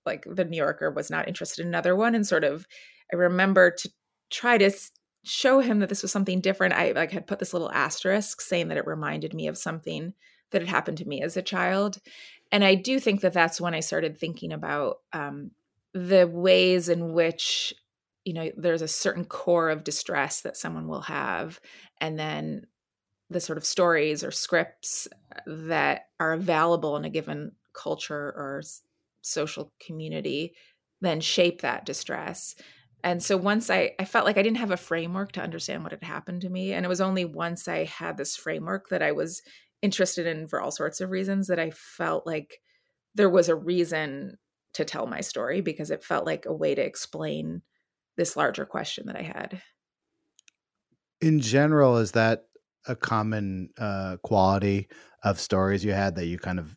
like 0.05 0.25
the 0.29 0.45
New 0.45 0.57
Yorker 0.57 0.91
was 0.91 1.09
not 1.09 1.27
interested 1.27 1.61
in 1.61 1.67
another 1.67 1.95
one, 1.95 2.15
and 2.15 2.25
sort 2.25 2.43
of 2.43 2.65
I 3.11 3.15
remember 3.15 3.71
to 3.71 3.89
try 4.29 4.57
to 4.57 4.71
show 5.23 5.59
him 5.59 5.79
that 5.79 5.89
this 5.89 6.01
was 6.01 6.11
something 6.11 6.41
different, 6.41 6.73
I 6.73 6.91
like 6.91 7.11
had 7.11 7.27
put 7.27 7.39
this 7.39 7.53
little 7.53 7.71
asterisk 7.71 8.41
saying 8.41 8.69
that 8.69 8.77
it 8.77 8.87
reminded 8.87 9.33
me 9.33 9.47
of 9.47 9.57
something 9.57 10.13
that 10.51 10.61
had 10.61 10.69
happened 10.69 10.97
to 10.97 11.07
me 11.07 11.21
as 11.21 11.37
a 11.37 11.41
child. 11.41 11.99
And 12.51 12.63
I 12.63 12.75
do 12.75 12.99
think 12.99 13.21
that 13.21 13.33
that's 13.33 13.61
when 13.61 13.73
I 13.73 13.79
started 13.79 14.17
thinking 14.17 14.51
about 14.51 14.97
um, 15.13 15.51
the 15.93 16.27
ways 16.27 16.89
in 16.89 17.13
which, 17.13 17.73
you 18.25 18.33
know, 18.33 18.51
there's 18.55 18.81
a 18.81 18.87
certain 18.87 19.25
core 19.25 19.69
of 19.69 19.83
distress 19.83 20.41
that 20.41 20.57
someone 20.57 20.87
will 20.87 21.01
have. 21.01 21.59
And 21.99 22.19
then 22.19 22.67
the 23.29 23.39
sort 23.39 23.57
of 23.57 23.65
stories 23.65 24.23
or 24.23 24.31
scripts 24.31 25.07
uh, 25.35 25.39
that 25.47 26.07
are 26.19 26.33
available 26.33 26.97
in 26.97 27.05
a 27.05 27.09
given 27.09 27.53
culture 27.73 28.33
or 28.35 28.61
social 29.21 29.71
community 29.79 30.53
then 30.99 31.21
shape 31.21 31.61
that 31.61 31.85
distress 31.85 32.55
and 33.03 33.23
so 33.23 33.37
once 33.37 33.69
I, 33.69 33.91
I 33.99 34.05
felt 34.05 34.25
like 34.25 34.37
I 34.37 34.43
didn't 34.43 34.57
have 34.57 34.71
a 34.71 34.77
framework 34.77 35.31
to 35.33 35.41
understand 35.41 35.83
what 35.83 35.91
had 35.91 36.03
happened 36.03 36.41
to 36.41 36.49
me. 36.49 36.73
And 36.73 36.85
it 36.85 36.89
was 36.89 37.01
only 37.01 37.25
once 37.25 37.67
I 37.67 37.85
had 37.85 38.17
this 38.17 38.35
framework 38.35 38.89
that 38.89 39.01
I 39.01 39.11
was 39.11 39.41
interested 39.81 40.27
in 40.27 40.47
for 40.47 40.61
all 40.61 40.71
sorts 40.71 41.01
of 41.01 41.09
reasons 41.09 41.47
that 41.47 41.59
I 41.59 41.71
felt 41.71 42.27
like 42.27 42.59
there 43.15 43.29
was 43.29 43.49
a 43.49 43.55
reason 43.55 44.37
to 44.73 44.85
tell 44.85 45.07
my 45.07 45.21
story 45.21 45.61
because 45.61 45.89
it 45.91 46.03
felt 46.03 46.25
like 46.25 46.45
a 46.45 46.53
way 46.53 46.75
to 46.75 46.85
explain 46.85 47.61
this 48.17 48.35
larger 48.35 48.65
question 48.65 49.07
that 49.07 49.15
I 49.15 49.23
had. 49.23 49.61
In 51.21 51.39
general, 51.39 51.97
is 51.97 52.11
that 52.13 52.45
a 52.87 52.95
common 52.95 53.69
uh, 53.77 54.17
quality 54.23 54.87
of 55.23 55.39
stories 55.39 55.85
you 55.85 55.93
had 55.93 56.15
that 56.15 56.25
you 56.25 56.37
kind 56.37 56.59
of 56.59 56.75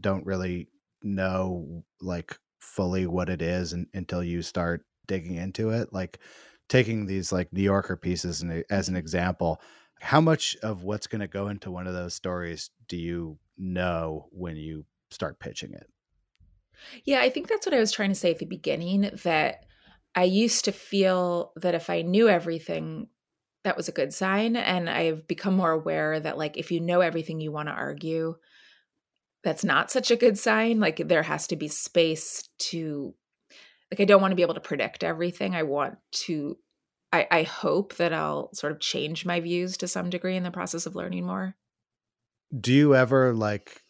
don't 0.00 0.24
really 0.24 0.68
know 1.02 1.84
like 2.00 2.38
fully 2.60 3.06
what 3.06 3.28
it 3.28 3.42
is 3.42 3.72
and, 3.72 3.86
until 3.92 4.22
you 4.22 4.40
start 4.40 4.84
digging 5.06 5.34
into 5.34 5.68
it 5.68 5.92
like 5.92 6.18
taking 6.68 7.04
these 7.04 7.30
like 7.30 7.52
new 7.52 7.62
yorker 7.62 7.96
pieces 7.96 8.42
as 8.70 8.88
an 8.88 8.96
example 8.96 9.60
how 10.00 10.20
much 10.20 10.56
of 10.62 10.82
what's 10.82 11.06
going 11.06 11.20
to 11.20 11.28
go 11.28 11.48
into 11.48 11.70
one 11.70 11.86
of 11.86 11.92
those 11.92 12.14
stories 12.14 12.70
do 12.88 12.96
you 12.96 13.38
know 13.58 14.26
when 14.30 14.56
you 14.56 14.84
start 15.10 15.38
pitching 15.38 15.74
it 15.74 15.86
yeah 17.04 17.20
i 17.20 17.28
think 17.28 17.48
that's 17.48 17.66
what 17.66 17.74
i 17.74 17.78
was 17.78 17.92
trying 17.92 18.08
to 18.08 18.14
say 18.14 18.30
at 18.30 18.38
the 18.38 18.46
beginning 18.46 19.10
that 19.24 19.64
i 20.14 20.24
used 20.24 20.64
to 20.64 20.72
feel 20.72 21.52
that 21.56 21.74
if 21.74 21.90
i 21.90 22.02
knew 22.02 22.28
everything 22.28 23.08
that 23.64 23.76
was 23.76 23.88
a 23.88 23.92
good 23.92 24.12
sign 24.12 24.56
and 24.56 24.88
i've 24.90 25.26
become 25.26 25.54
more 25.54 25.72
aware 25.72 26.20
that 26.20 26.38
like 26.38 26.56
if 26.56 26.70
you 26.70 26.80
know 26.80 27.00
everything 27.00 27.40
you 27.40 27.52
want 27.52 27.68
to 27.68 27.74
argue 27.74 28.34
that's 29.42 29.64
not 29.64 29.90
such 29.90 30.10
a 30.10 30.16
good 30.16 30.38
sign 30.38 30.80
like 30.80 30.96
there 31.08 31.22
has 31.22 31.46
to 31.46 31.56
be 31.56 31.68
space 31.68 32.48
to 32.58 33.14
like 33.90 34.00
I 34.00 34.06
don't 34.06 34.20
want 34.20 34.32
to 34.32 34.36
be 34.36 34.42
able 34.42 34.54
to 34.54 34.60
predict 34.60 35.04
everything. 35.04 35.54
I 35.54 35.62
want 35.62 35.98
to 36.24 36.58
I, 37.12 37.28
I 37.30 37.42
hope 37.44 37.94
that 37.96 38.12
I'll 38.12 38.50
sort 38.52 38.72
of 38.72 38.80
change 38.80 39.24
my 39.24 39.38
views 39.38 39.76
to 39.76 39.86
some 39.86 40.10
degree 40.10 40.36
in 40.36 40.42
the 40.42 40.50
process 40.50 40.84
of 40.84 40.96
learning 40.96 41.26
more. 41.26 41.54
Do 42.58 42.72
you 42.72 42.96
ever 42.96 43.32
like 43.32 43.82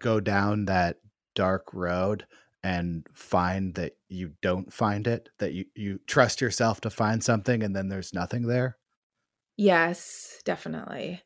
go 0.00 0.18
down 0.18 0.64
that 0.64 0.96
dark 1.36 1.66
road 1.72 2.26
and 2.62 3.06
find 3.14 3.74
that 3.74 3.94
you 4.08 4.32
don't 4.42 4.72
find 4.72 5.06
it, 5.06 5.28
that 5.38 5.52
you, 5.52 5.66
you 5.74 6.00
trust 6.06 6.40
yourself 6.40 6.80
to 6.82 6.90
find 6.90 7.22
something 7.22 7.62
and 7.62 7.74
then 7.76 7.88
there's 7.88 8.12
nothing 8.14 8.42
there? 8.46 8.78
Yes, 9.56 10.40
definitely. 10.44 11.22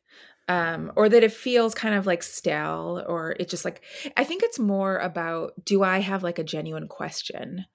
Um, 0.49 0.91
or 0.95 1.07
that 1.07 1.23
it 1.23 1.31
feels 1.31 1.73
kind 1.73 1.95
of 1.95 2.05
like 2.05 2.21
stale, 2.21 3.03
or 3.07 3.35
it 3.39 3.47
just 3.47 3.63
like, 3.63 3.83
I 4.17 4.23
think 4.25 4.43
it's 4.43 4.59
more 4.59 4.97
about 4.97 5.53
do 5.63 5.83
I 5.83 5.99
have 5.99 6.23
like 6.23 6.39
a 6.39 6.43
genuine 6.43 6.87
question? 6.87 7.65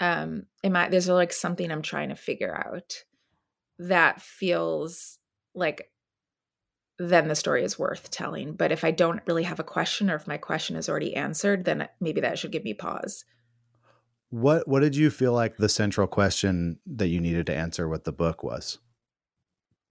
um 0.00 0.44
am 0.62 0.76
i 0.76 0.88
there's 0.88 1.08
like 1.08 1.32
something 1.32 1.72
i'm 1.72 1.82
trying 1.82 2.08
to 2.10 2.14
figure 2.14 2.56
out 2.56 3.02
that 3.78 4.22
feels 4.22 5.18
like 5.54 5.90
then 6.98 7.28
the 7.28 7.34
story 7.34 7.62
is 7.64 7.78
worth 7.78 8.10
telling. 8.10 8.52
But 8.52 8.72
if 8.72 8.84
i 8.84 8.90
don't 8.90 9.22
really 9.26 9.44
have 9.44 9.60
a 9.60 9.64
question 9.64 10.10
or 10.10 10.16
if 10.16 10.26
my 10.26 10.36
question 10.36 10.76
is 10.76 10.88
already 10.88 11.14
answered 11.14 11.64
then 11.64 11.88
maybe 12.00 12.20
that 12.20 12.38
should 12.38 12.52
give 12.52 12.64
me 12.64 12.74
pause. 12.74 13.24
What 14.30 14.68
what 14.68 14.80
did 14.80 14.96
you 14.96 15.10
feel 15.10 15.32
like 15.32 15.56
the 15.56 15.68
central 15.68 16.06
question 16.06 16.78
that 16.86 17.08
you 17.08 17.20
needed 17.20 17.46
to 17.46 17.56
answer 17.56 17.88
with 17.88 18.04
the 18.04 18.12
book 18.12 18.42
was? 18.42 18.78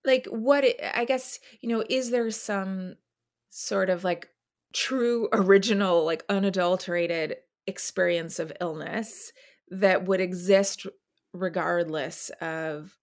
Like 0.05 0.27
what 0.27 0.63
it, 0.63 0.79
i 0.93 1.05
guess 1.05 1.39
you 1.61 1.69
know 1.69 1.83
is 1.89 2.11
there 2.11 2.29
some 2.31 2.95
sort 3.49 3.89
of 3.89 4.03
like 4.03 4.29
true 4.73 5.27
original 5.33 6.05
like 6.05 6.23
unadulterated 6.29 7.37
experience 7.65 8.39
of 8.39 8.53
illness 8.61 9.31
that 9.69 10.05
would 10.05 10.21
exist 10.21 10.85
regardless 11.33 12.29
of 12.41 12.95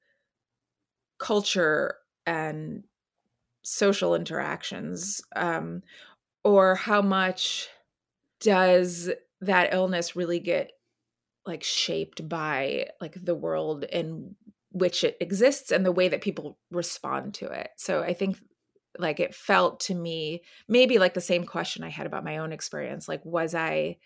culture 1.19 1.97
and 2.27 2.85
social 3.65 4.15
interactions 4.15 5.21
um, 5.35 5.83
or 6.45 6.77
how 6.77 7.03
much 7.03 7.69
does 8.41 9.11
that 9.41 9.73
illness 9.73 10.15
really 10.15 10.39
get 10.39 10.71
like 11.47 11.63
shaped 11.63 12.29
by 12.29 12.87
like 13.01 13.17
the 13.23 13.35
world 13.35 13.85
in 13.85 14.37
which 14.71 15.03
it 15.03 15.17
exists 15.21 15.71
and 15.73 15.85
the 15.85 15.93
way 15.93 16.09
that 16.09 16.21
people 16.21 16.59
respond 16.71 17.35
to 17.35 17.47
it? 17.47 17.71
So 17.77 18.03
i 18.03 18.13
think 18.13 18.39
like 18.99 19.19
it 19.19 19.35
felt 19.35 19.81
to 19.81 19.95
me 19.95 20.43
maybe 20.69 20.99
like 20.99 21.15
the 21.15 21.21
same 21.21 21.45
question 21.45 21.83
i 21.83 21.89
had 21.89 22.07
about 22.07 22.25
my 22.25 22.39
own 22.39 22.53
experience 22.53 23.09
like 23.09 23.25
was 23.25 23.55
i 23.55 23.97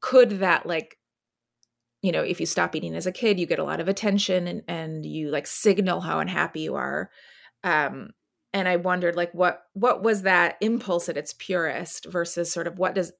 could 0.00 0.30
that 0.40 0.66
like 0.66 0.98
you 2.02 2.12
know 2.12 2.22
if 2.22 2.40
you 2.40 2.46
stop 2.46 2.76
eating 2.76 2.94
as 2.94 3.06
a 3.06 3.12
kid 3.12 3.40
you 3.40 3.46
get 3.46 3.58
a 3.58 3.64
lot 3.64 3.80
of 3.80 3.88
attention 3.88 4.46
and 4.46 4.62
and 4.68 5.06
you 5.06 5.30
like 5.30 5.46
signal 5.46 6.00
how 6.00 6.18
unhappy 6.18 6.60
you 6.60 6.74
are 6.74 7.10
um 7.62 8.10
and 8.54 8.68
i 8.68 8.76
wondered 8.76 9.16
like 9.16 9.32
what 9.34 9.64
what 9.74 10.02
was 10.02 10.22
that 10.22 10.56
impulse 10.62 11.08
at 11.10 11.18
its 11.18 11.34
purest 11.34 12.06
versus 12.06 12.50
sort 12.50 12.66
of 12.66 12.78
what 12.78 12.94
does 12.94 13.12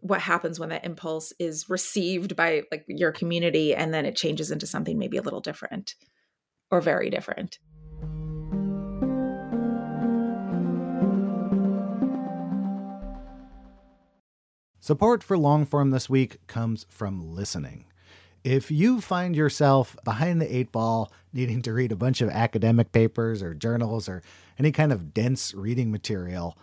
what 0.00 0.20
happens 0.20 0.60
when 0.60 0.68
that 0.68 0.84
impulse 0.84 1.32
is 1.38 1.68
received 1.68 2.36
by 2.36 2.62
like 2.70 2.84
your 2.88 3.12
community 3.12 3.74
and 3.74 3.92
then 3.92 4.06
it 4.06 4.16
changes 4.16 4.50
into 4.50 4.66
something 4.66 4.98
maybe 4.98 5.16
a 5.16 5.22
little 5.22 5.40
different 5.40 5.96
or 6.70 6.80
very 6.80 7.10
different 7.10 7.58
Support 14.78 15.24
for 15.24 15.36
Longform 15.36 15.90
this 15.90 16.08
week 16.08 16.46
comes 16.46 16.86
from 16.88 17.34
listening. 17.34 17.86
If 18.44 18.70
you 18.70 19.00
find 19.00 19.34
yourself 19.34 19.96
behind 20.04 20.40
the 20.40 20.56
eight 20.56 20.70
ball, 20.70 21.10
needing 21.32 21.60
to 21.62 21.72
read 21.72 21.90
a 21.90 21.96
bunch 21.96 22.20
of 22.20 22.28
academic 22.28 22.92
papers 22.92 23.42
or 23.42 23.52
journals 23.52 24.08
or 24.08 24.22
any 24.58 24.72
kind 24.72 24.92
of 24.92 25.12
dense 25.12 25.54
reading 25.54 25.90
material, 25.90 26.56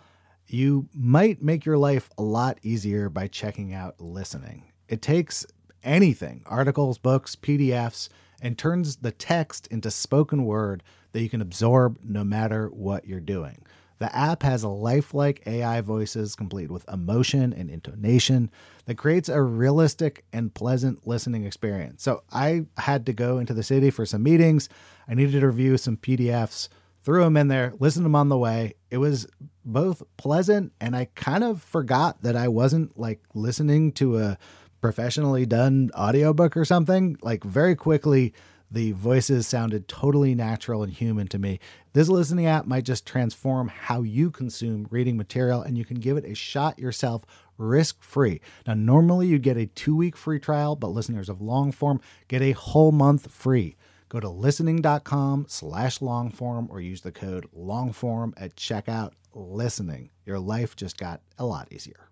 you 0.46 0.88
might 0.92 1.42
make 1.42 1.64
your 1.64 1.78
life 1.78 2.10
a 2.18 2.22
lot 2.22 2.58
easier 2.62 3.08
by 3.08 3.28
checking 3.28 3.72
out 3.72 4.00
listening. 4.00 4.72
It 4.88 5.00
takes 5.02 5.46
anything 5.82 6.42
articles, 6.46 6.98
books, 6.98 7.36
PDFs 7.36 8.08
and 8.44 8.58
turns 8.58 8.96
the 8.96 9.10
text 9.10 9.66
into 9.68 9.90
spoken 9.90 10.44
word 10.44 10.82
that 11.12 11.22
you 11.22 11.30
can 11.30 11.40
absorb 11.40 11.98
no 12.04 12.22
matter 12.22 12.68
what 12.68 13.06
you're 13.06 13.18
doing. 13.18 13.64
The 13.98 14.14
app 14.14 14.42
has 14.42 14.64
lifelike 14.64 15.42
AI 15.46 15.80
voices 15.80 16.34
complete 16.34 16.70
with 16.70 16.86
emotion 16.92 17.54
and 17.54 17.70
intonation 17.70 18.50
that 18.84 18.98
creates 18.98 19.30
a 19.30 19.40
realistic 19.40 20.24
and 20.30 20.52
pleasant 20.52 21.06
listening 21.06 21.46
experience. 21.46 22.02
So 22.02 22.22
I 22.30 22.66
had 22.76 23.06
to 23.06 23.14
go 23.14 23.38
into 23.38 23.54
the 23.54 23.62
city 23.62 23.90
for 23.90 24.04
some 24.04 24.22
meetings. 24.22 24.68
I 25.08 25.14
needed 25.14 25.40
to 25.40 25.46
review 25.46 25.78
some 25.78 25.96
PDFs, 25.96 26.68
threw 27.04 27.22
them 27.22 27.36
in 27.36 27.48
there, 27.48 27.72
listened 27.78 28.02
to 28.02 28.06
them 28.06 28.16
on 28.16 28.28
the 28.28 28.38
way. 28.38 28.74
It 28.90 28.98
was 28.98 29.26
both 29.64 30.02
pleasant 30.16 30.72
and 30.80 30.96
I 30.96 31.06
kind 31.14 31.44
of 31.44 31.62
forgot 31.62 32.22
that 32.22 32.36
I 32.36 32.48
wasn't 32.48 32.98
like 32.98 33.20
listening 33.34 33.92
to 33.92 34.18
a 34.18 34.38
professionally 34.80 35.46
done 35.46 35.90
audiobook 35.96 36.56
or 36.56 36.64
something. 36.64 37.16
Like 37.22 37.44
very 37.44 37.74
quickly, 37.76 38.34
the 38.70 38.92
voices 38.92 39.46
sounded 39.46 39.86
totally 39.86 40.34
natural 40.34 40.82
and 40.82 40.92
human 40.92 41.28
to 41.28 41.38
me. 41.38 41.60
This 41.92 42.08
listening 42.08 42.46
app 42.46 42.66
might 42.66 42.84
just 42.84 43.06
transform 43.06 43.68
how 43.68 44.02
you 44.02 44.30
consume 44.30 44.88
reading 44.90 45.16
material, 45.16 45.62
and 45.62 45.78
you 45.78 45.84
can 45.84 46.00
give 46.00 46.16
it 46.16 46.24
a 46.24 46.34
shot 46.34 46.78
yourself 46.78 47.24
risk 47.56 48.02
free. 48.02 48.40
Now, 48.66 48.74
normally 48.74 49.28
you 49.28 49.38
get 49.38 49.56
a 49.56 49.66
two 49.66 49.94
week 49.94 50.16
free 50.16 50.40
trial, 50.40 50.74
but 50.74 50.88
listeners 50.88 51.28
of 51.28 51.40
long 51.40 51.70
form 51.70 52.00
get 52.26 52.42
a 52.42 52.52
whole 52.52 52.90
month 52.90 53.30
free. 53.30 53.76
Go 54.14 54.20
to 54.20 54.28
listening.com 54.28 55.46
slash 55.48 55.98
longform 55.98 56.70
or 56.70 56.80
use 56.80 57.00
the 57.00 57.10
code 57.10 57.48
longform 57.52 58.32
at 58.36 58.54
checkout. 58.54 59.10
Listening. 59.34 60.10
Your 60.24 60.38
life 60.38 60.76
just 60.76 60.96
got 60.96 61.20
a 61.36 61.44
lot 61.44 61.66
easier. 61.72 62.10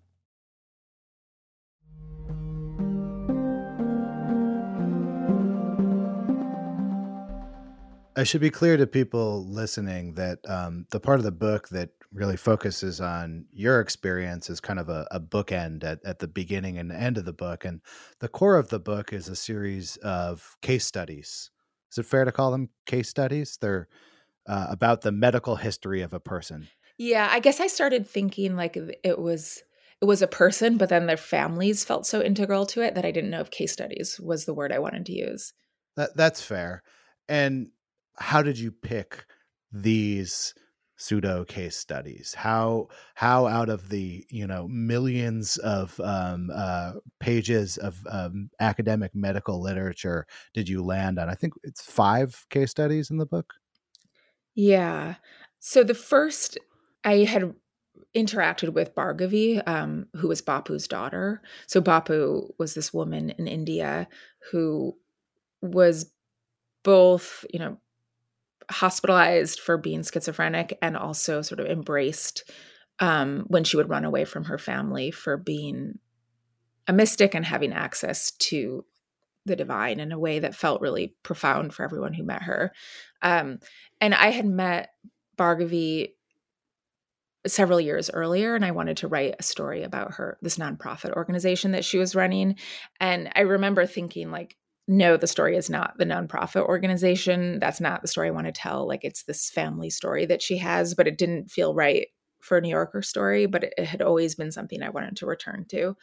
I 8.17 8.25
should 8.25 8.41
be 8.41 8.49
clear 8.49 8.75
to 8.75 8.85
people 8.85 9.47
listening 9.47 10.15
that 10.15 10.39
um, 10.45 10.85
the 10.91 10.99
part 10.99 11.21
of 11.21 11.23
the 11.23 11.31
book 11.31 11.69
that 11.69 11.91
really 12.11 12.35
focuses 12.35 12.99
on 12.99 13.45
your 13.53 13.79
experience 13.79 14.49
is 14.49 14.59
kind 14.59 14.79
of 14.79 14.89
a, 14.89 15.07
a 15.09 15.21
bookend 15.21 15.85
at, 15.85 15.99
at 16.03 16.19
the 16.19 16.27
beginning 16.27 16.77
and 16.77 16.91
end 16.91 17.17
of 17.17 17.23
the 17.23 17.31
book. 17.31 17.63
And 17.63 17.79
the 18.19 18.27
core 18.27 18.57
of 18.57 18.67
the 18.67 18.79
book 18.79 19.13
is 19.13 19.29
a 19.29 19.37
series 19.37 19.95
of 20.03 20.57
case 20.61 20.85
studies. 20.85 21.49
Is 21.93 21.99
it 21.99 22.05
fair 22.07 22.25
to 22.25 22.31
call 22.31 22.51
them 22.51 22.69
case 22.87 23.07
studies? 23.07 23.57
They're 23.61 23.87
uh, 24.47 24.65
about 24.69 25.01
the 25.01 25.11
medical 25.11 25.55
history 25.55 26.01
of 26.01 26.13
a 26.13 26.19
person. 26.19 26.67
Yeah, 26.97 27.29
I 27.31 27.39
guess 27.39 27.59
I 27.59 27.67
started 27.67 28.07
thinking 28.07 28.55
like 28.55 28.77
it 29.03 29.19
was 29.19 29.63
it 30.01 30.05
was 30.05 30.21
a 30.21 30.27
person, 30.27 30.77
but 30.77 30.89
then 30.89 31.05
their 31.05 31.17
families 31.17 31.85
felt 31.85 32.05
so 32.05 32.21
integral 32.21 32.65
to 32.67 32.81
it 32.81 32.95
that 32.95 33.05
I 33.05 33.11
didn't 33.11 33.29
know 33.29 33.39
if 33.41 33.51
case 33.51 33.71
studies 33.71 34.19
was 34.21 34.45
the 34.45 34.53
word 34.53 34.71
I 34.71 34.79
wanted 34.79 35.05
to 35.05 35.13
use. 35.13 35.53
That 35.95 36.17
that's 36.17 36.41
fair. 36.41 36.81
And 37.29 37.69
how 38.17 38.41
did 38.41 38.57
you 38.57 38.71
pick 38.71 39.25
these 39.71 40.55
pseudo 41.03 41.43
case 41.43 41.75
studies 41.75 42.33
how 42.33 42.87
how 43.15 43.45
out 43.45 43.69
of 43.69 43.89
the 43.89 44.25
you 44.29 44.47
know 44.47 44.67
millions 44.69 45.57
of 45.57 45.99
um, 45.99 46.49
uh, 46.53 46.93
pages 47.19 47.77
of 47.77 47.97
um, 48.09 48.49
academic 48.59 49.13
medical 49.13 49.61
literature 49.61 50.25
did 50.53 50.69
you 50.69 50.83
land 50.83 51.19
on? 51.19 51.29
I 51.29 51.35
think 51.35 51.53
it's 51.63 51.81
five 51.81 52.45
case 52.49 52.71
studies 52.71 53.09
in 53.09 53.17
the 53.17 53.25
book? 53.25 53.53
Yeah. 54.55 55.15
So 55.59 55.83
the 55.83 55.95
first 55.95 56.57
i 57.03 57.17
had 57.25 57.53
interacted 58.15 58.69
with 58.69 58.95
bhargavi 58.95 59.61
um, 59.67 60.07
who 60.15 60.27
was 60.27 60.41
bapu's 60.41 60.87
daughter. 60.87 61.41
So 61.67 61.81
bapu 61.81 62.49
was 62.59 62.73
this 62.73 62.93
woman 62.93 63.31
in 63.31 63.47
india 63.47 64.07
who 64.51 64.95
was 65.61 66.11
both 66.83 67.45
you 67.53 67.59
know 67.59 67.77
hospitalized 68.69 69.59
for 69.59 69.77
being 69.77 70.03
schizophrenic 70.03 70.77
and 70.81 70.97
also 70.97 71.41
sort 71.41 71.59
of 71.59 71.67
embraced 71.67 72.49
um, 72.99 73.45
when 73.47 73.63
she 73.63 73.77
would 73.77 73.89
run 73.89 74.05
away 74.05 74.25
from 74.25 74.45
her 74.45 74.57
family 74.57 75.11
for 75.11 75.37
being 75.37 75.99
a 76.87 76.93
mystic 76.93 77.33
and 77.33 77.45
having 77.45 77.73
access 77.73 78.31
to 78.31 78.85
the 79.45 79.55
divine 79.55 79.99
in 79.99 80.11
a 80.11 80.19
way 80.19 80.39
that 80.39 80.55
felt 80.55 80.81
really 80.81 81.15
profound 81.23 81.73
for 81.73 81.83
everyone 81.83 82.13
who 82.13 82.23
met 82.23 82.43
her. 82.43 82.71
Um, 83.21 83.59
and 83.99 84.13
I 84.13 84.29
had 84.29 84.45
met 84.45 84.89
Bhargavi 85.37 86.09
several 87.45 87.81
years 87.81 88.09
earlier 88.09 88.55
and 88.55 88.63
I 88.63 88.71
wanted 88.71 88.97
to 88.97 89.07
write 89.07 89.35
a 89.37 89.43
story 89.43 89.83
about 89.83 90.15
her 90.15 90.37
this 90.41 90.57
nonprofit 90.57 91.13
organization 91.13 91.71
that 91.71 91.83
she 91.83 91.97
was 91.97 92.15
running 92.15 92.55
and 93.01 93.29
I 93.35 93.41
remember 93.41 93.85
thinking 93.85 94.31
like 94.31 94.55
no, 94.87 95.15
the 95.15 95.27
story 95.27 95.55
is 95.55 95.69
not 95.69 95.97
the 95.97 96.05
nonprofit 96.05 96.65
organization. 96.65 97.59
That's 97.59 97.79
not 97.79 98.01
the 98.01 98.07
story 98.07 98.27
I 98.27 98.31
want 98.31 98.47
to 98.47 98.51
tell. 98.51 98.87
Like 98.87 99.03
it's 99.03 99.23
this 99.23 99.49
family 99.49 99.89
story 99.89 100.25
that 100.25 100.41
she 100.41 100.57
has, 100.57 100.93
but 100.93 101.07
it 101.07 101.17
didn't 101.17 101.51
feel 101.51 101.73
right 101.73 102.07
for 102.41 102.57
a 102.57 102.61
New 102.61 102.69
Yorker 102.69 103.01
story, 103.01 103.45
but 103.45 103.63
it, 103.63 103.73
it 103.77 103.85
had 103.85 104.01
always 104.01 104.35
been 104.35 104.51
something 104.51 104.83
I 104.83 104.89
wanted 104.89 105.15
to 105.17 105.25
return 105.25 105.65
to. 105.69 105.95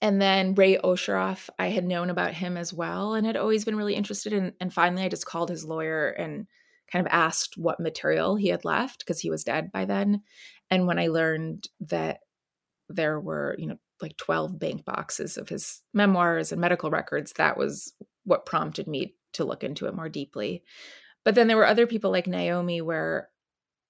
And 0.00 0.20
then 0.20 0.54
Ray 0.54 0.76
Osheroff, 0.76 1.48
I 1.58 1.68
had 1.68 1.84
known 1.84 2.10
about 2.10 2.34
him 2.34 2.56
as 2.56 2.72
well 2.72 3.14
and 3.14 3.26
had 3.26 3.36
always 3.36 3.64
been 3.64 3.76
really 3.76 3.94
interested 3.94 4.32
in. 4.32 4.52
And 4.60 4.72
finally, 4.72 5.02
I 5.02 5.08
just 5.08 5.26
called 5.26 5.48
his 5.48 5.64
lawyer 5.64 6.10
and 6.10 6.46
kind 6.92 7.04
of 7.04 7.12
asked 7.12 7.56
what 7.56 7.80
material 7.80 8.36
he 8.36 8.48
had 8.48 8.64
left 8.64 9.00
because 9.00 9.18
he 9.18 9.30
was 9.30 9.44
dead 9.44 9.72
by 9.72 9.86
then. 9.86 10.22
And 10.70 10.86
when 10.86 10.98
I 10.98 11.08
learned 11.08 11.68
that 11.80 12.20
there 12.88 13.18
were, 13.18 13.56
you 13.58 13.66
know, 13.66 13.78
like 14.02 14.16
12 14.16 14.58
bank 14.58 14.84
boxes 14.84 15.36
of 15.36 15.48
his 15.48 15.82
memoirs 15.92 16.52
and 16.52 16.60
medical 16.60 16.90
records. 16.90 17.32
That 17.36 17.56
was 17.56 17.92
what 18.24 18.46
prompted 18.46 18.86
me 18.86 19.14
to 19.34 19.44
look 19.44 19.64
into 19.64 19.86
it 19.86 19.94
more 19.94 20.08
deeply. 20.08 20.62
But 21.24 21.34
then 21.34 21.48
there 21.48 21.56
were 21.56 21.66
other 21.66 21.86
people 21.86 22.10
like 22.10 22.26
Naomi 22.26 22.80
where 22.80 23.28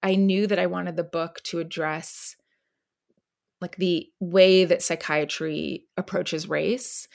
I 0.01 0.15
knew 0.15 0.47
that 0.47 0.59
I 0.59 0.67
wanted 0.67 0.95
the 0.95 1.03
book 1.03 1.41
to 1.45 1.59
address 1.59 2.35
like 3.61 3.77
the 3.77 4.07
way 4.19 4.65
that 4.65 4.83
psychiatry 4.83 5.87
approaches 5.97 6.47
race 6.47 7.07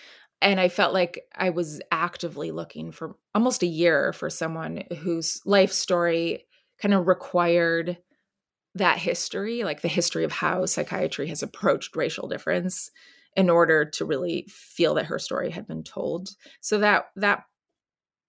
and 0.42 0.58
I 0.58 0.68
felt 0.68 0.94
like 0.94 1.20
I 1.34 1.50
was 1.50 1.80
actively 1.92 2.50
looking 2.50 2.92
for 2.92 3.16
almost 3.34 3.62
a 3.62 3.66
year 3.66 4.12
for 4.12 4.30
someone 4.30 4.84
whose 4.98 5.40
life 5.44 5.72
story 5.72 6.46
kind 6.80 6.94
of 6.94 7.06
required 7.06 7.98
that 8.74 8.98
history, 8.98 9.64
like 9.64 9.80
the 9.80 9.88
history 9.88 10.24
of 10.24 10.32
how 10.32 10.66
psychiatry 10.66 11.28
has 11.28 11.42
approached 11.42 11.96
racial 11.96 12.28
difference 12.28 12.90
in 13.36 13.50
order 13.50 13.84
to 13.84 14.04
really 14.04 14.46
feel 14.48 14.94
that 14.94 15.06
her 15.06 15.18
story 15.18 15.50
had 15.50 15.66
been 15.66 15.82
told. 15.82 16.30
So 16.60 16.78
that 16.78 17.06
that 17.16 17.44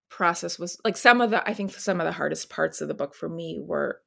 process 0.10 0.60
was 0.60 0.80
like 0.84 0.97
some 0.97 1.21
of 1.21 1.32
the 1.32 1.47
I 1.47 1.54
think 1.54 1.71
some 1.71 2.01
of 2.01 2.06
the 2.06 2.12
hardest 2.12 2.49
parts 2.49 2.82
of 2.82 2.88
the 2.88 2.93
book 2.93 3.15
for 3.15 3.30
me 3.30 3.60
were 3.62 4.01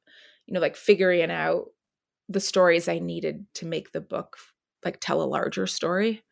you 0.45 0.53
know 0.53 0.59
like 0.59 0.75
figuring 0.75 1.31
out 1.31 1.65
the 2.29 2.39
stories 2.39 2.87
I 2.87 2.99
needed 2.99 3.45
to 3.55 3.65
make 3.65 3.91
the 3.91 4.01
book 4.01 4.37
like 4.83 4.99
tell 4.99 5.21
a 5.21 5.25
larger 5.25 5.65
story 5.67 6.23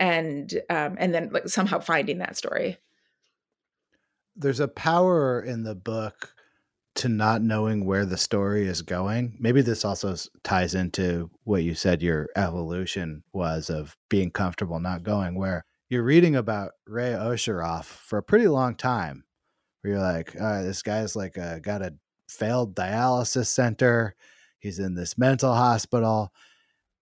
and 0.00 0.52
um 0.68 0.96
and 0.98 1.14
then 1.14 1.30
like 1.32 1.48
somehow 1.48 1.78
finding 1.78 2.18
that 2.18 2.36
story. 2.36 2.78
There's 4.36 4.60
a 4.60 4.68
power 4.68 5.40
in 5.40 5.62
the 5.64 5.74
book 5.74 6.34
to 6.98 7.08
not 7.08 7.42
knowing 7.42 7.84
where 7.84 8.04
the 8.04 8.18
story 8.18 8.66
is 8.66 8.82
going. 8.82 9.36
Maybe 9.38 9.62
this 9.62 9.84
also 9.84 10.16
ties 10.42 10.74
into 10.74 11.30
what 11.44 11.62
you 11.62 11.76
said 11.76 12.02
your 12.02 12.28
evolution 12.34 13.22
was 13.32 13.70
of 13.70 13.96
being 14.08 14.32
comfortable 14.32 14.80
not 14.80 15.04
going 15.04 15.36
where 15.36 15.64
you're 15.88 16.02
reading 16.02 16.34
about 16.34 16.72
Ray 16.88 17.12
Osheroff 17.12 17.84
for 17.84 18.18
a 18.18 18.22
pretty 18.22 18.48
long 18.48 18.74
time 18.74 19.24
where 19.80 19.94
you're 19.94 20.02
like, 20.02 20.34
all 20.40 20.46
right, 20.46 20.62
this 20.62 20.82
guy's 20.82 21.14
like 21.14 21.36
a, 21.36 21.60
got 21.60 21.82
a 21.82 21.94
failed 22.28 22.74
dialysis 22.74 23.46
center. 23.46 24.16
He's 24.58 24.80
in 24.80 24.96
this 24.96 25.16
mental 25.16 25.54
hospital. 25.54 26.32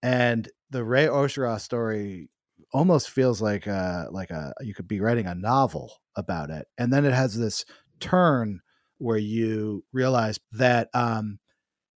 And 0.03 0.47
the 0.69 0.85
Ray 0.85 1.07
Osheroff 1.07 1.63
story 1.63 2.29
almost 2.75 3.09
feels 3.09 3.41
like 3.41 3.67
a, 3.67 4.09
like 4.11 4.31
a, 4.31 4.53
you 4.61 4.75
could 4.75 4.89
be 4.89 5.01
writing 5.01 5.27
a 5.27 5.35
novel 5.35 5.91
about 6.17 6.51
it. 6.51 6.69
And 6.77 6.93
then 6.93 7.07
it 7.07 7.15
has 7.15 7.39
this 7.39 7.65
turn 7.99 8.61
where 8.99 9.19
you 9.19 9.85
realize 9.93 10.39
that 10.53 10.89
um, 10.95 11.39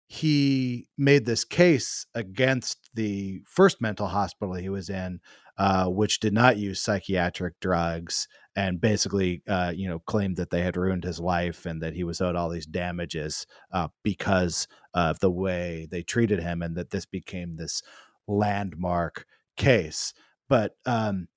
he 0.08 0.88
made 0.98 1.26
this 1.26 1.44
case 1.44 2.08
against 2.16 2.90
the 2.94 3.42
first 3.46 3.80
mental 3.80 4.08
hospital 4.08 4.56
he 4.56 4.70
was 4.70 4.90
in, 4.90 5.20
uh, 5.58 5.86
which 5.88 6.20
did 6.20 6.34
not 6.34 6.58
use 6.58 6.82
psychiatric 6.82 7.60
drugs, 7.60 8.28
and 8.56 8.82
basically, 8.82 9.44
uh, 9.48 9.72
you 9.76 9.88
know, 9.88 10.00
claimed 10.00 10.36
that 10.38 10.50
they 10.50 10.62
had 10.62 10.76
ruined 10.76 11.04
his 11.04 11.20
life 11.20 11.66
and 11.66 11.82
that 11.82 11.94
he 11.94 12.04
was 12.04 12.22
owed 12.22 12.36
all 12.36 12.50
these 12.50 12.66
damages 12.66 13.46
uh, 13.72 13.88
because 14.04 14.68
of 14.94 15.20
the 15.20 15.30
way 15.30 15.88
they 15.92 16.02
treated 16.02 16.42
him, 16.42 16.62
and 16.62 16.76
that 16.76 16.90
this 16.90 17.06
became 17.06 17.56
this 17.56 17.82
landmark 18.28 19.26
case. 19.58 20.14
But 20.48 20.76
um, 20.86 21.28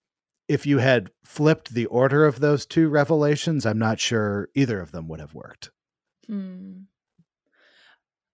if 0.52 0.66
you 0.66 0.78
had 0.78 1.10
flipped 1.24 1.74
the 1.74 1.86
order 1.86 2.26
of 2.26 2.40
those 2.40 2.66
two 2.66 2.88
revelations, 2.88 3.64
I'm 3.64 3.78
not 3.78 3.98
sure 4.00 4.48
either 4.54 4.80
of 4.80 4.92
them 4.92 5.08
would 5.08 5.20
have 5.20 5.34
worked. 5.34 5.70
Hmm. 6.26 6.82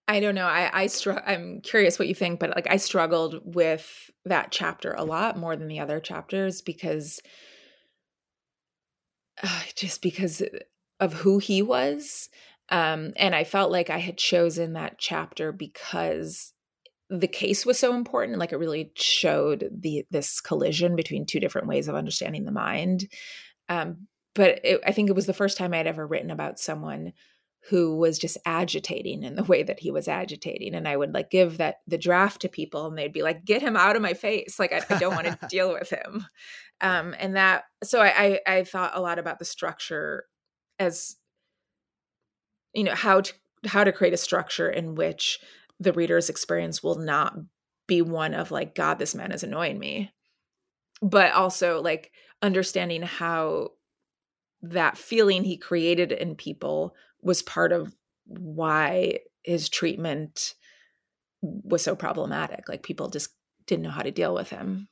I 0.06 0.20
don't 0.20 0.34
know. 0.34 0.46
I 0.46 0.70
I 0.72 0.86
str- 0.86 1.24
I'm 1.26 1.60
curious 1.60 1.98
what 1.98 2.08
you 2.08 2.14
think, 2.14 2.40
but 2.40 2.54
like 2.56 2.66
I 2.70 2.78
struggled 2.78 3.40
with 3.44 4.10
that 4.24 4.50
chapter 4.50 4.92
a 4.92 5.04
lot 5.04 5.38
more 5.38 5.54
than 5.56 5.68
the 5.68 5.80
other 5.80 6.00
chapters 6.00 6.62
because 6.62 7.20
uh, 9.42 9.62
just 9.74 10.02
because 10.02 10.42
of 10.98 11.12
who 11.12 11.38
he 11.38 11.62
was 11.62 12.28
Um, 12.70 13.12
and 13.16 13.34
I 13.34 13.44
felt 13.44 13.70
like 13.72 13.88
I 13.90 13.98
had 13.98 14.18
chosen 14.18 14.74
that 14.74 14.98
chapter 14.98 15.52
because 15.52 16.52
the 17.10 17.28
case 17.28 17.64
was 17.64 17.78
so 17.78 17.94
important. 17.94 18.38
Like 18.38 18.52
it 18.52 18.58
really 18.58 18.92
showed 18.94 19.68
the 19.72 20.04
this 20.10 20.40
collision 20.40 20.96
between 20.96 21.26
two 21.26 21.40
different 21.40 21.66
ways 21.66 21.88
of 21.88 21.94
understanding 21.94 22.44
the 22.44 22.52
mind. 22.52 23.08
Um, 23.68 24.08
but 24.34 24.60
it, 24.64 24.80
I 24.86 24.92
think 24.92 25.08
it 25.08 25.16
was 25.16 25.26
the 25.26 25.32
first 25.32 25.56
time 25.56 25.74
I'd 25.74 25.86
ever 25.86 26.06
written 26.06 26.30
about 26.30 26.58
someone 26.58 27.12
who 27.68 27.96
was 27.96 28.18
just 28.18 28.38
agitating 28.46 29.22
in 29.22 29.34
the 29.34 29.44
way 29.44 29.62
that 29.62 29.80
he 29.80 29.90
was 29.90 30.08
agitating 30.08 30.74
and 30.74 30.86
i 30.86 30.96
would 30.96 31.12
like 31.12 31.30
give 31.30 31.58
that 31.58 31.76
the 31.86 31.98
draft 31.98 32.40
to 32.40 32.48
people 32.48 32.86
and 32.86 32.96
they'd 32.96 33.12
be 33.12 33.22
like 33.22 33.44
get 33.44 33.60
him 33.60 33.76
out 33.76 33.96
of 33.96 34.02
my 34.02 34.14
face 34.14 34.58
like 34.58 34.72
i, 34.72 34.80
I 34.88 34.98
don't 34.98 35.14
want 35.14 35.26
to 35.26 35.38
deal 35.50 35.72
with 35.72 35.90
him 35.90 36.24
um 36.80 37.14
and 37.18 37.36
that 37.36 37.64
so 37.82 38.00
I, 38.00 38.38
I 38.46 38.58
i 38.58 38.64
thought 38.64 38.92
a 38.94 39.00
lot 39.00 39.18
about 39.18 39.38
the 39.38 39.44
structure 39.44 40.24
as 40.78 41.16
you 42.74 42.84
know 42.84 42.94
how 42.94 43.22
to 43.22 43.32
how 43.66 43.84
to 43.84 43.92
create 43.92 44.14
a 44.14 44.18
structure 44.18 44.70
in 44.70 44.94
which 44.94 45.40
the 45.80 45.92
reader's 45.92 46.28
experience 46.28 46.82
will 46.82 46.98
not 46.98 47.34
be 47.86 48.02
one 48.02 48.34
of 48.34 48.50
like 48.50 48.74
god 48.74 48.98
this 48.98 49.14
man 49.14 49.32
is 49.32 49.42
annoying 49.42 49.78
me 49.78 50.12
but 51.00 51.32
also 51.32 51.80
like 51.80 52.12
understanding 52.42 53.02
how 53.02 53.70
that 54.62 54.98
feeling 54.98 55.44
he 55.44 55.56
created 55.56 56.12
in 56.12 56.34
people 56.34 56.94
was 57.22 57.42
part 57.42 57.72
of 57.72 57.94
why 58.26 59.20
his 59.42 59.68
treatment 59.68 60.54
was 61.40 61.82
so 61.82 61.94
problematic. 61.94 62.68
Like 62.68 62.82
people 62.82 63.08
just 63.08 63.30
didn't 63.66 63.84
know 63.84 63.90
how 63.90 64.02
to 64.02 64.10
deal 64.10 64.34
with 64.34 64.50
him. 64.50 64.88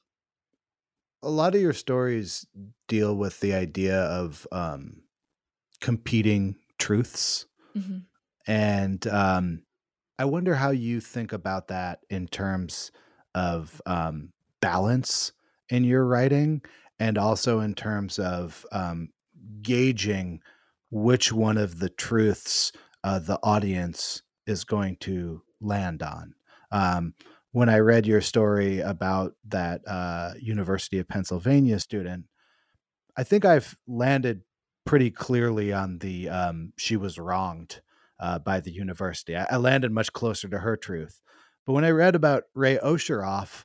A 1.22 1.30
lot 1.30 1.54
of 1.54 1.60
your 1.60 1.72
stories 1.72 2.46
deal 2.88 3.16
with 3.16 3.40
the 3.40 3.54
idea 3.54 4.00
of 4.00 4.46
um, 4.52 5.02
competing 5.80 6.56
truths. 6.78 7.46
Mm-hmm. 7.76 7.98
And 8.46 9.06
um, 9.08 9.62
I 10.18 10.24
wonder 10.24 10.54
how 10.54 10.70
you 10.70 11.00
think 11.00 11.32
about 11.32 11.68
that 11.68 12.00
in 12.08 12.26
terms 12.28 12.90
of 13.34 13.82
um, 13.84 14.32
balance 14.60 15.32
in 15.68 15.84
your 15.84 16.06
writing 16.06 16.62
and 16.98 17.18
also 17.18 17.60
in 17.60 17.74
terms 17.74 18.18
of 18.18 18.64
um, 18.72 19.10
gauging 19.60 20.40
which 20.90 21.32
one 21.32 21.58
of 21.58 21.78
the 21.78 21.90
truths 21.90 22.72
uh, 23.04 23.18
the 23.18 23.38
audience 23.42 24.22
is 24.46 24.64
going 24.64 24.96
to 25.00 25.42
land 25.60 26.02
on. 26.02 26.34
Um, 26.70 27.14
when 27.52 27.68
I 27.68 27.78
read 27.78 28.06
your 28.06 28.20
story 28.20 28.80
about 28.80 29.34
that 29.48 29.82
uh, 29.86 30.34
University 30.40 30.98
of 30.98 31.08
Pennsylvania 31.08 31.78
student, 31.78 32.26
I 33.16 33.22
think 33.22 33.44
I've 33.44 33.76
landed 33.86 34.42
pretty 34.84 35.10
clearly 35.10 35.72
on 35.72 35.98
the 35.98 36.28
um, 36.28 36.72
she 36.76 36.96
was 36.96 37.18
wronged 37.18 37.80
uh, 38.18 38.38
by 38.38 38.60
the 38.60 38.72
university. 38.72 39.36
I, 39.36 39.46
I, 39.50 39.56
landed 39.56 39.92
much 39.92 40.12
closer 40.12 40.48
to 40.48 40.58
her 40.58 40.76
truth. 40.76 41.20
But 41.66 41.74
when 41.74 41.84
I 41.84 41.90
read 41.90 42.14
about 42.14 42.44
Ray 42.54 42.78
Osheroff, 42.78 43.64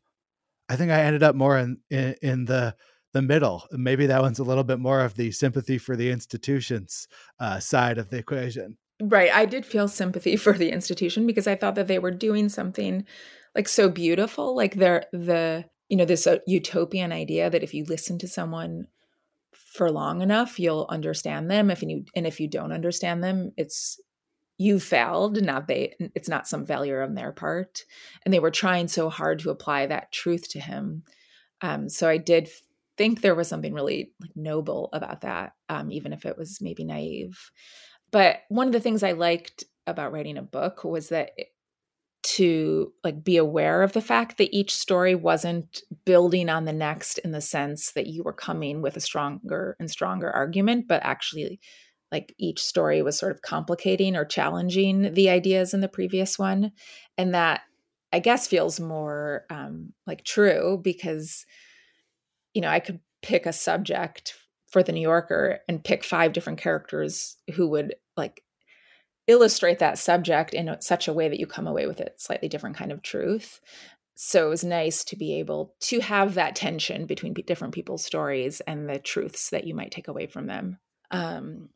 I 0.67 0.75
think 0.75 0.91
I 0.91 1.01
ended 1.01 1.23
up 1.23 1.35
more 1.35 1.57
in, 1.57 1.77
in, 1.89 2.15
in 2.21 2.45
the 2.45 2.75
the 3.13 3.21
middle. 3.21 3.67
Maybe 3.71 4.05
that 4.05 4.21
one's 4.21 4.39
a 4.39 4.43
little 4.43 4.63
bit 4.63 4.79
more 4.79 5.01
of 5.01 5.15
the 5.15 5.31
sympathy 5.31 5.77
for 5.77 5.95
the 5.95 6.09
institutions 6.11 7.07
uh, 7.39 7.59
side 7.59 7.97
of 7.97 8.09
the 8.09 8.17
equation. 8.17 8.77
Right. 9.01 9.33
I 9.33 9.45
did 9.45 9.65
feel 9.65 9.87
sympathy 9.87 10.35
for 10.37 10.53
the 10.53 10.71
institution 10.71 11.27
because 11.27 11.47
I 11.47 11.55
thought 11.55 11.75
that 11.75 11.87
they 11.87 11.99
were 11.99 12.11
doing 12.11 12.49
something 12.49 13.05
like 13.55 13.67
so 13.67 13.89
beautiful. 13.89 14.55
Like 14.55 14.75
they're 14.75 15.05
the, 15.11 15.65
you 15.89 15.97
know, 15.97 16.05
this 16.05 16.25
uh, 16.25 16.37
utopian 16.47 17.11
idea 17.11 17.49
that 17.49 17.63
if 17.63 17.73
you 17.73 17.83
listen 17.83 18.17
to 18.19 18.27
someone 18.27 18.87
for 19.53 19.91
long 19.91 20.21
enough, 20.21 20.59
you'll 20.59 20.87
understand 20.89 21.51
them. 21.51 21.69
If 21.69 21.81
you 21.81 22.05
and 22.15 22.25
if 22.25 22.39
you 22.39 22.47
don't 22.47 22.71
understand 22.71 23.23
them, 23.23 23.51
it's 23.57 23.99
you 24.61 24.79
failed, 24.79 25.41
not 25.41 25.67
they. 25.67 25.95
It's 26.13 26.29
not 26.29 26.47
some 26.47 26.67
failure 26.67 27.01
on 27.01 27.15
their 27.15 27.31
part. 27.31 27.83
And 28.23 28.33
they 28.33 28.39
were 28.39 28.51
trying 28.51 28.87
so 28.87 29.09
hard 29.09 29.39
to 29.39 29.49
apply 29.49 29.87
that 29.87 30.11
truth 30.11 30.49
to 30.49 30.59
him. 30.59 31.03
Um, 31.61 31.89
so 31.89 32.07
I 32.07 32.17
did 32.17 32.47
think 32.95 33.21
there 33.21 33.33
was 33.33 33.47
something 33.47 33.73
really 33.73 34.11
like 34.21 34.35
noble 34.35 34.89
about 34.93 35.21
that, 35.21 35.53
um, 35.67 35.91
even 35.91 36.13
if 36.13 36.27
it 36.27 36.37
was 36.37 36.59
maybe 36.61 36.83
naive. 36.83 37.51
But 38.11 38.41
one 38.49 38.67
of 38.67 38.73
the 38.73 38.79
things 38.79 39.01
I 39.01 39.13
liked 39.13 39.63
about 39.87 40.11
writing 40.11 40.37
a 40.37 40.43
book 40.43 40.83
was 40.83 41.09
that 41.09 41.31
to 42.23 42.93
like 43.03 43.23
be 43.23 43.37
aware 43.37 43.81
of 43.81 43.93
the 43.93 44.01
fact 44.01 44.37
that 44.37 44.55
each 44.55 44.75
story 44.75 45.15
wasn't 45.15 45.81
building 46.05 46.49
on 46.49 46.65
the 46.65 46.73
next 46.73 47.17
in 47.19 47.31
the 47.31 47.41
sense 47.41 47.93
that 47.93 48.05
you 48.05 48.21
were 48.21 48.33
coming 48.33 48.83
with 48.83 48.95
a 48.95 49.01
stronger 49.01 49.75
and 49.79 49.89
stronger 49.89 50.29
argument 50.29 50.87
but 50.87 51.01
actually 51.03 51.59
like 52.11 52.33
each 52.37 52.61
story 52.63 53.01
was 53.01 53.17
sort 53.17 53.31
of 53.31 53.41
complicating 53.41 54.15
or 54.15 54.25
challenging 54.25 55.13
the 55.13 55.29
ideas 55.29 55.73
in 55.73 55.81
the 55.81 55.87
previous 55.87 56.37
one 56.37 56.71
and 57.17 57.33
that 57.33 57.61
i 58.11 58.19
guess 58.19 58.47
feels 58.47 58.79
more 58.79 59.45
um, 59.49 59.93
like 60.05 60.23
true 60.23 60.79
because 60.83 61.45
you 62.53 62.61
know, 62.61 62.69
I 62.69 62.79
could 62.79 62.99
pick 63.21 63.45
a 63.45 63.53
subject 63.53 64.35
for 64.69 64.83
the 64.83 64.91
New 64.91 65.01
Yorker 65.01 65.59
and 65.67 65.83
pick 65.83 66.03
five 66.03 66.33
different 66.33 66.59
characters 66.59 67.37
who 67.55 67.67
would 67.69 67.95
like 68.15 68.43
illustrate 69.27 69.79
that 69.79 69.97
subject 69.97 70.53
in 70.53 70.75
such 70.81 71.07
a 71.07 71.13
way 71.13 71.29
that 71.29 71.39
you 71.39 71.45
come 71.45 71.67
away 71.67 71.87
with 71.87 71.99
a 71.99 72.11
slightly 72.17 72.47
different 72.47 72.75
kind 72.75 72.91
of 72.91 73.01
truth. 73.01 73.59
So 74.15 74.47
it 74.47 74.49
was 74.49 74.63
nice 74.63 75.03
to 75.05 75.15
be 75.15 75.39
able 75.39 75.75
to 75.81 75.99
have 75.99 76.35
that 76.35 76.55
tension 76.55 77.05
between 77.05 77.33
different 77.33 77.73
people's 77.73 78.05
stories 78.05 78.61
and 78.61 78.87
the 78.87 78.99
truths 78.99 79.49
that 79.49 79.65
you 79.65 79.73
might 79.73 79.91
take 79.91 80.07
away 80.07 80.27
from 80.27 80.47
them. 80.47 80.79
Um, 81.09 81.69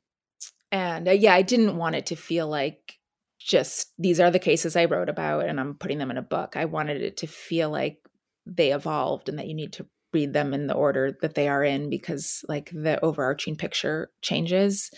and 0.75 1.07
uh, 1.07 1.11
yeah, 1.11 1.33
I 1.33 1.41
didn't 1.41 1.77
want 1.77 1.95
it 1.95 2.07
to 2.07 2.17
feel 2.17 2.49
like 2.49 2.99
just 3.39 3.93
these 3.97 4.19
are 4.19 4.29
the 4.29 4.39
cases 4.39 4.75
I 4.75 4.85
wrote 4.85 5.07
about 5.07 5.45
and 5.45 5.57
I'm 5.57 5.75
putting 5.75 5.99
them 5.99 6.11
in 6.11 6.17
a 6.17 6.21
book. 6.21 6.57
I 6.57 6.65
wanted 6.65 7.01
it 7.01 7.15
to 7.17 7.27
feel 7.27 7.69
like 7.69 7.99
they 8.45 8.73
evolved 8.73 9.29
and 9.29 9.39
that 9.39 9.47
you 9.47 9.53
need 9.53 9.71
to 9.73 9.85
read 10.11 10.33
them 10.33 10.53
in 10.53 10.67
the 10.67 10.73
order 10.73 11.17
that 11.21 11.35
they 11.35 11.47
are 11.47 11.63
in 11.63 11.89
because 11.89 12.43
like 12.49 12.71
the 12.71 13.01
overarching 13.03 13.55
picture 13.55 14.11
changes 14.21 14.89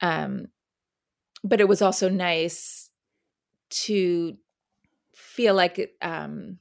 um 0.00 0.46
but 1.42 1.60
it 1.60 1.68
was 1.68 1.82
also 1.82 2.08
nice 2.08 2.88
to 3.70 4.36
feel 5.16 5.54
like 5.54 5.90
um 6.02 6.58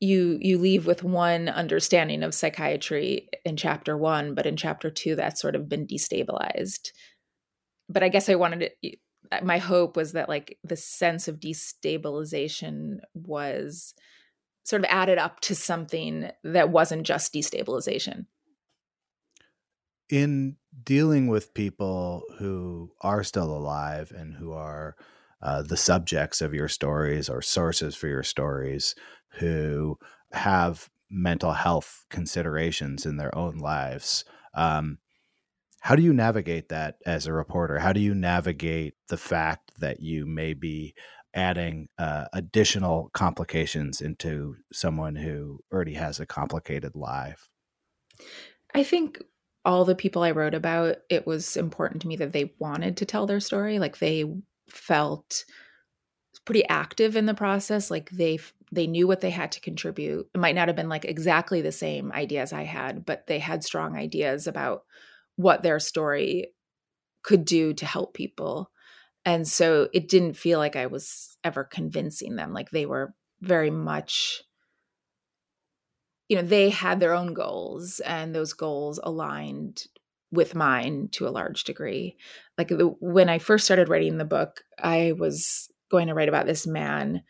you 0.00 0.38
you 0.40 0.58
leave 0.58 0.86
with 0.86 1.04
one 1.04 1.48
understanding 1.48 2.24
of 2.24 2.34
psychiatry 2.34 3.28
in 3.44 3.56
chapter 3.56 3.96
1 3.96 4.34
but 4.34 4.46
in 4.46 4.56
chapter 4.56 4.90
2 4.90 5.14
that's 5.14 5.40
sort 5.40 5.54
of 5.54 5.68
been 5.68 5.86
destabilized 5.86 6.90
but 7.88 8.02
i 8.02 8.08
guess 8.08 8.28
i 8.28 8.34
wanted 8.34 8.70
it 8.82 8.98
my 9.42 9.58
hope 9.58 9.96
was 9.96 10.12
that 10.12 10.28
like 10.28 10.58
the 10.64 10.76
sense 10.76 11.28
of 11.28 11.40
destabilization 11.40 12.98
was 13.14 13.94
sort 14.64 14.82
of 14.82 14.90
added 14.90 15.18
up 15.18 15.40
to 15.40 15.54
something 15.54 16.30
that 16.42 16.70
wasn't 16.70 17.04
just 17.04 17.32
destabilization. 17.34 18.26
In 20.10 20.56
dealing 20.82 21.28
with 21.28 21.54
people 21.54 22.24
who 22.38 22.92
are 23.00 23.22
still 23.22 23.50
alive 23.56 24.12
and 24.14 24.34
who 24.34 24.52
are 24.52 24.96
uh, 25.42 25.62
the 25.62 25.76
subjects 25.76 26.40
of 26.40 26.54
your 26.54 26.68
stories 26.68 27.28
or 27.28 27.42
sources 27.42 27.94
for 27.94 28.08
your 28.08 28.22
stories, 28.22 28.94
who 29.38 29.98
have 30.32 30.88
mental 31.10 31.52
health 31.52 32.04
considerations 32.10 33.04
in 33.04 33.16
their 33.16 33.36
own 33.36 33.58
lives, 33.58 34.24
um, 34.54 34.98
how 35.84 35.94
do 35.94 36.02
you 36.02 36.14
navigate 36.14 36.70
that 36.70 36.96
as 37.04 37.26
a 37.26 37.32
reporter? 37.34 37.78
How 37.78 37.92
do 37.92 38.00
you 38.00 38.14
navigate 38.14 38.94
the 39.08 39.18
fact 39.18 39.70
that 39.80 40.00
you 40.00 40.24
may 40.24 40.54
be 40.54 40.94
adding 41.34 41.88
uh, 41.98 42.24
additional 42.32 43.10
complications 43.12 44.00
into 44.00 44.56
someone 44.72 45.14
who 45.14 45.60
already 45.70 45.92
has 45.92 46.18
a 46.18 46.26
complicated 46.26 46.96
life? 46.96 47.50
I 48.74 48.82
think 48.82 49.22
all 49.66 49.84
the 49.84 49.94
people 49.94 50.22
I 50.22 50.30
wrote 50.30 50.54
about, 50.54 50.96
it 51.10 51.26
was 51.26 51.54
important 51.54 52.00
to 52.00 52.08
me 52.08 52.16
that 52.16 52.32
they 52.32 52.54
wanted 52.58 52.96
to 52.96 53.04
tell 53.04 53.26
their 53.26 53.40
story. 53.40 53.78
Like 53.78 53.98
they 53.98 54.24
felt 54.70 55.44
pretty 56.46 56.66
active 56.66 57.14
in 57.14 57.26
the 57.26 57.34
process. 57.34 57.90
Like 57.90 58.08
they 58.08 58.38
they 58.72 58.86
knew 58.86 59.06
what 59.06 59.20
they 59.20 59.30
had 59.30 59.52
to 59.52 59.60
contribute. 59.60 60.30
It 60.34 60.40
might 60.40 60.54
not 60.54 60.68
have 60.68 60.76
been 60.76 60.88
like 60.88 61.04
exactly 61.04 61.60
the 61.60 61.72
same 61.72 62.10
ideas 62.10 62.54
I 62.54 62.62
had, 62.62 63.04
but 63.04 63.26
they 63.26 63.38
had 63.38 63.62
strong 63.62 63.96
ideas 63.96 64.46
about 64.46 64.84
what 65.36 65.62
their 65.62 65.78
story 65.78 66.48
could 67.22 67.44
do 67.44 67.72
to 67.74 67.86
help 67.86 68.14
people. 68.14 68.70
And 69.24 69.48
so 69.48 69.88
it 69.92 70.08
didn't 70.08 70.34
feel 70.34 70.58
like 70.58 70.76
i 70.76 70.86
was 70.86 71.36
ever 71.42 71.64
convincing 71.64 72.36
them 72.36 72.52
like 72.52 72.70
they 72.70 72.86
were 72.86 73.14
very 73.40 73.70
much 73.70 74.42
you 76.28 76.36
know 76.36 76.42
they 76.42 76.70
had 76.70 77.00
their 77.00 77.12
own 77.12 77.34
goals 77.34 78.00
and 78.00 78.34
those 78.34 78.54
goals 78.54 78.98
aligned 79.02 79.84
with 80.32 80.54
mine 80.54 81.08
to 81.12 81.28
a 81.28 81.30
large 81.30 81.64
degree. 81.64 82.16
Like 82.58 82.72
when 83.00 83.28
i 83.28 83.38
first 83.38 83.64
started 83.64 83.88
writing 83.88 84.18
the 84.18 84.24
book 84.24 84.62
i 84.78 85.12
was 85.12 85.68
going 85.90 86.08
to 86.08 86.14
write 86.14 86.28
about 86.28 86.46
this 86.46 86.66
man 86.66 87.22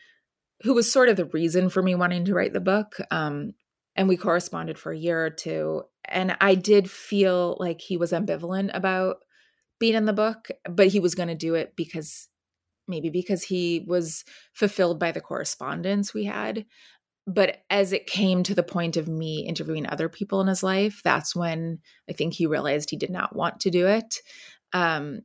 who 0.62 0.74
was 0.74 0.90
sort 0.90 1.08
of 1.08 1.16
the 1.16 1.26
reason 1.26 1.68
for 1.68 1.82
me 1.82 1.94
wanting 1.94 2.24
to 2.24 2.34
write 2.34 2.52
the 2.52 2.60
book 2.60 2.96
um, 3.10 3.52
and 3.96 4.08
we 4.08 4.16
corresponded 4.16 4.78
for 4.78 4.92
a 4.92 4.98
year 4.98 5.24
or 5.24 5.30
two 5.30 5.82
and 6.06 6.36
i 6.40 6.54
did 6.54 6.90
feel 6.90 7.56
like 7.60 7.80
he 7.80 7.96
was 7.96 8.12
ambivalent 8.12 8.70
about 8.74 9.16
being 9.78 9.94
in 9.94 10.06
the 10.06 10.12
book, 10.12 10.48
but 10.68 10.88
he 10.88 11.00
was 11.00 11.14
going 11.14 11.28
to 11.28 11.34
do 11.34 11.54
it 11.54 11.74
because 11.76 12.28
maybe 12.86 13.10
because 13.10 13.42
he 13.42 13.84
was 13.86 14.24
fulfilled 14.52 14.98
by 14.98 15.12
the 15.12 15.20
correspondence 15.20 16.12
we 16.12 16.24
had. 16.24 16.64
But 17.26 17.58
as 17.70 17.92
it 17.92 18.06
came 18.06 18.42
to 18.42 18.54
the 18.54 18.62
point 18.62 18.96
of 18.96 19.08
me 19.08 19.46
interviewing 19.46 19.86
other 19.86 20.08
people 20.10 20.40
in 20.42 20.46
his 20.46 20.62
life, 20.62 21.00
that's 21.02 21.34
when 21.34 21.78
I 22.08 22.12
think 22.12 22.34
he 22.34 22.46
realized 22.46 22.90
he 22.90 22.96
did 22.96 23.10
not 23.10 23.34
want 23.34 23.60
to 23.60 23.70
do 23.70 23.86
it. 23.86 24.20
Um, 24.74 25.20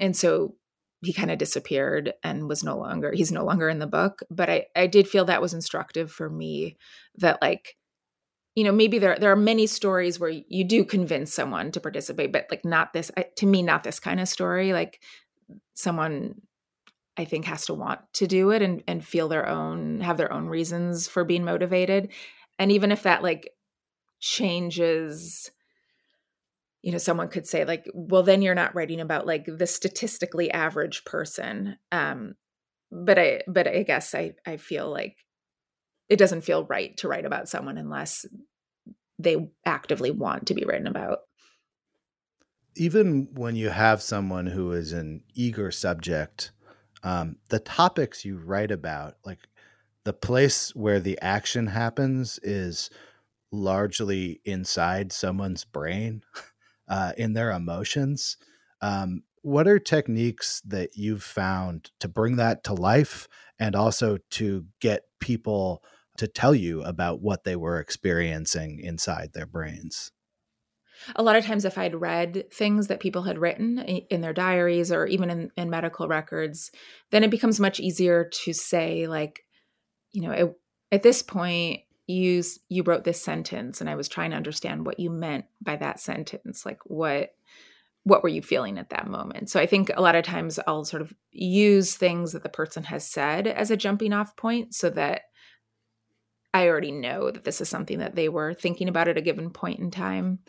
and 0.00 0.16
so 0.16 0.56
he 1.02 1.12
kind 1.12 1.30
of 1.30 1.38
disappeared 1.38 2.14
and 2.22 2.48
was 2.48 2.64
no 2.64 2.78
longer, 2.78 3.12
he's 3.12 3.32
no 3.32 3.44
longer 3.44 3.68
in 3.68 3.80
the 3.80 3.86
book. 3.86 4.20
But 4.30 4.48
I, 4.48 4.66
I 4.74 4.86
did 4.86 5.08
feel 5.08 5.26
that 5.26 5.42
was 5.42 5.52
instructive 5.52 6.10
for 6.10 6.30
me 6.30 6.76
that, 7.16 7.42
like, 7.42 7.76
you 8.54 8.64
know 8.64 8.72
maybe 8.72 8.98
there 8.98 9.16
there 9.18 9.32
are 9.32 9.36
many 9.36 9.66
stories 9.66 10.20
where 10.20 10.30
you 10.30 10.64
do 10.64 10.84
convince 10.84 11.32
someone 11.32 11.72
to 11.72 11.80
participate 11.80 12.32
but 12.32 12.46
like 12.50 12.64
not 12.64 12.92
this 12.92 13.10
to 13.36 13.46
me 13.46 13.62
not 13.62 13.84
this 13.84 13.98
kind 14.00 14.20
of 14.20 14.28
story 14.28 14.72
like 14.72 15.00
someone 15.74 16.34
i 17.16 17.24
think 17.24 17.44
has 17.44 17.66
to 17.66 17.74
want 17.74 18.00
to 18.12 18.26
do 18.26 18.50
it 18.50 18.62
and 18.62 18.82
and 18.86 19.04
feel 19.04 19.28
their 19.28 19.48
own 19.48 20.00
have 20.00 20.16
their 20.16 20.32
own 20.32 20.46
reasons 20.46 21.08
for 21.08 21.24
being 21.24 21.44
motivated. 21.44 22.10
And 22.58 22.70
even 22.70 22.92
if 22.92 23.02
that 23.02 23.22
like 23.22 23.50
changes 24.20 25.50
you 26.82 26.92
know 26.92 26.98
someone 26.98 27.28
could 27.28 27.46
say 27.46 27.64
like 27.64 27.88
well 27.94 28.22
then 28.22 28.42
you're 28.42 28.54
not 28.54 28.74
writing 28.74 29.00
about 29.00 29.26
like 29.26 29.46
the 29.46 29.66
statistically 29.66 30.50
average 30.50 31.04
person. 31.04 31.76
Um 31.90 32.34
but 32.90 33.18
i 33.18 33.40
but 33.48 33.66
i 33.66 33.82
guess 33.82 34.14
i 34.14 34.32
i 34.46 34.56
feel 34.58 34.90
like 34.90 35.16
it 36.12 36.18
doesn't 36.18 36.42
feel 36.42 36.64
right 36.64 36.94
to 36.98 37.08
write 37.08 37.24
about 37.24 37.48
someone 37.48 37.78
unless 37.78 38.26
they 39.18 39.48
actively 39.64 40.10
want 40.10 40.46
to 40.46 40.54
be 40.54 40.62
written 40.62 40.86
about. 40.86 41.20
Even 42.76 43.28
when 43.32 43.56
you 43.56 43.70
have 43.70 44.02
someone 44.02 44.46
who 44.46 44.72
is 44.72 44.92
an 44.92 45.22
eager 45.34 45.70
subject, 45.70 46.52
um, 47.02 47.36
the 47.48 47.60
topics 47.60 48.26
you 48.26 48.36
write 48.36 48.70
about, 48.70 49.14
like 49.24 49.38
the 50.04 50.12
place 50.12 50.74
where 50.74 51.00
the 51.00 51.18
action 51.22 51.66
happens, 51.68 52.38
is 52.42 52.90
largely 53.50 54.42
inside 54.44 55.12
someone's 55.12 55.64
brain, 55.64 56.22
uh, 56.88 57.12
in 57.16 57.32
their 57.32 57.52
emotions. 57.52 58.36
Um, 58.82 59.22
what 59.40 59.66
are 59.66 59.78
techniques 59.78 60.60
that 60.66 60.90
you've 60.94 61.22
found 61.22 61.90
to 62.00 62.08
bring 62.08 62.36
that 62.36 62.64
to 62.64 62.74
life 62.74 63.28
and 63.58 63.74
also 63.74 64.18
to 64.30 64.66
get 64.78 65.04
people 65.20 65.82
to 66.22 66.28
tell 66.28 66.54
you 66.54 66.82
about 66.84 67.20
what 67.20 67.42
they 67.42 67.56
were 67.56 67.80
experiencing 67.80 68.78
inside 68.78 69.32
their 69.34 69.44
brains. 69.44 70.12
A 71.16 71.22
lot 71.24 71.34
of 71.34 71.44
times, 71.44 71.64
if 71.64 71.76
I'd 71.76 72.00
read 72.00 72.44
things 72.52 72.86
that 72.86 73.00
people 73.00 73.24
had 73.24 73.38
written 73.38 73.80
in 73.80 74.20
their 74.20 74.32
diaries 74.32 74.92
or 74.92 75.04
even 75.06 75.30
in, 75.30 75.50
in 75.56 75.68
medical 75.68 76.06
records, 76.06 76.70
then 77.10 77.24
it 77.24 77.30
becomes 77.32 77.58
much 77.58 77.80
easier 77.80 78.30
to 78.44 78.52
say, 78.52 79.08
like, 79.08 79.40
you 80.12 80.22
know, 80.22 80.30
it, 80.30 80.56
at 80.92 81.02
this 81.02 81.24
point, 81.24 81.80
you 82.06 82.44
you 82.68 82.84
wrote 82.84 83.02
this 83.02 83.20
sentence, 83.20 83.80
and 83.80 83.90
I 83.90 83.96
was 83.96 84.06
trying 84.06 84.30
to 84.30 84.36
understand 84.36 84.86
what 84.86 85.00
you 85.00 85.10
meant 85.10 85.46
by 85.60 85.74
that 85.74 85.98
sentence. 85.98 86.64
Like, 86.64 86.78
what 86.84 87.34
what 88.04 88.22
were 88.22 88.28
you 88.28 88.42
feeling 88.42 88.78
at 88.78 88.90
that 88.90 89.08
moment? 89.08 89.50
So 89.50 89.58
I 89.58 89.66
think 89.66 89.90
a 89.92 90.00
lot 90.00 90.14
of 90.14 90.24
times 90.24 90.60
I'll 90.68 90.84
sort 90.84 91.02
of 91.02 91.12
use 91.32 91.96
things 91.96 92.30
that 92.30 92.44
the 92.44 92.48
person 92.48 92.84
has 92.84 93.08
said 93.08 93.48
as 93.48 93.72
a 93.72 93.76
jumping 93.76 94.12
off 94.12 94.36
point 94.36 94.72
so 94.72 94.88
that 94.90 95.22
I 96.54 96.68
already 96.68 96.92
know 96.92 97.30
that 97.30 97.44
this 97.44 97.60
is 97.60 97.68
something 97.68 97.98
that 97.98 98.14
they 98.14 98.28
were 98.28 98.54
thinking 98.54 98.88
about 98.88 99.08
at 99.08 99.16
a 99.16 99.22
given 99.22 99.50
point 99.50 99.80
in 99.80 99.90
time. 99.90 100.40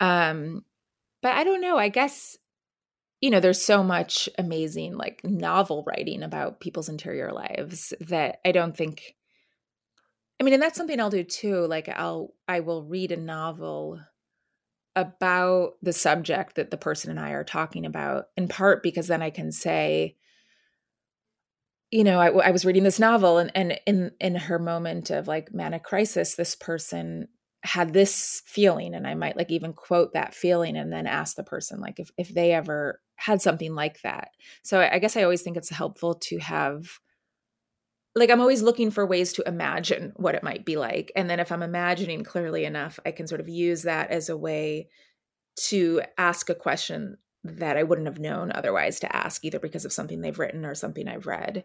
Um, 0.00 0.64
but 1.22 1.32
I 1.32 1.44
don't 1.44 1.60
know. 1.60 1.76
I 1.76 1.88
guess 1.88 2.36
you 3.20 3.30
know 3.30 3.40
there's 3.40 3.62
so 3.62 3.82
much 3.82 4.28
amazing 4.38 4.96
like 4.96 5.22
novel 5.24 5.82
writing 5.86 6.22
about 6.22 6.60
people's 6.60 6.88
interior 6.88 7.32
lives 7.32 7.94
that 8.00 8.40
I 8.44 8.52
don't 8.52 8.76
think. 8.76 9.14
I 10.40 10.44
mean, 10.44 10.54
and 10.54 10.62
that's 10.62 10.76
something 10.76 11.00
I'll 11.00 11.10
do 11.10 11.24
too. 11.24 11.66
Like 11.66 11.88
I'll 11.88 12.34
I 12.48 12.60
will 12.60 12.84
read 12.84 13.12
a 13.12 13.16
novel 13.16 14.00
about 14.96 15.72
the 15.82 15.92
subject 15.92 16.56
that 16.56 16.70
the 16.70 16.76
person 16.76 17.10
and 17.10 17.18
I 17.18 17.30
are 17.30 17.44
talking 17.44 17.84
about, 17.84 18.26
in 18.36 18.48
part 18.48 18.82
because 18.82 19.08
then 19.08 19.22
I 19.22 19.30
can 19.30 19.50
say, 19.50 20.16
you 21.94 22.02
know, 22.02 22.18
I, 22.18 22.48
I, 22.48 22.50
was 22.50 22.64
reading 22.64 22.82
this 22.82 22.98
novel, 22.98 23.38
and 23.38 23.52
and 23.54 23.78
in 23.86 24.10
in 24.20 24.34
her 24.34 24.58
moment 24.58 25.10
of 25.10 25.28
like 25.28 25.54
manic 25.54 25.84
crisis, 25.84 26.34
this 26.34 26.56
person 26.56 27.28
had 27.62 27.92
this 27.92 28.42
feeling, 28.46 28.94
and 28.96 29.06
I 29.06 29.14
might 29.14 29.36
like 29.36 29.52
even 29.52 29.72
quote 29.72 30.12
that 30.12 30.34
feeling, 30.34 30.76
and 30.76 30.92
then 30.92 31.06
ask 31.06 31.36
the 31.36 31.44
person 31.44 31.80
like 31.80 32.00
if 32.00 32.10
if 32.18 32.30
they 32.30 32.50
ever 32.50 33.00
had 33.14 33.40
something 33.40 33.76
like 33.76 34.02
that. 34.02 34.30
So 34.64 34.80
I, 34.80 34.94
I 34.94 34.98
guess 34.98 35.16
I 35.16 35.22
always 35.22 35.42
think 35.42 35.56
it's 35.56 35.70
helpful 35.70 36.16
to 36.16 36.38
have 36.38 36.98
like 38.16 38.28
I'm 38.28 38.40
always 38.40 38.62
looking 38.62 38.90
for 38.90 39.06
ways 39.06 39.32
to 39.34 39.46
imagine 39.48 40.14
what 40.16 40.34
it 40.34 40.42
might 40.42 40.64
be 40.64 40.74
like, 40.74 41.12
and 41.14 41.30
then 41.30 41.38
if 41.38 41.52
I'm 41.52 41.62
imagining 41.62 42.24
clearly 42.24 42.64
enough, 42.64 42.98
I 43.06 43.12
can 43.12 43.28
sort 43.28 43.40
of 43.40 43.48
use 43.48 43.82
that 43.82 44.10
as 44.10 44.28
a 44.28 44.36
way 44.36 44.88
to 45.68 46.02
ask 46.18 46.50
a 46.50 46.56
question 46.56 47.18
that 47.44 47.76
I 47.76 47.84
wouldn't 47.84 48.08
have 48.08 48.18
known 48.18 48.50
otherwise 48.52 48.98
to 48.98 49.14
ask, 49.14 49.44
either 49.44 49.60
because 49.60 49.84
of 49.84 49.92
something 49.92 50.22
they've 50.22 50.40
written 50.40 50.64
or 50.64 50.74
something 50.74 51.06
I've 51.06 51.28
read. 51.28 51.62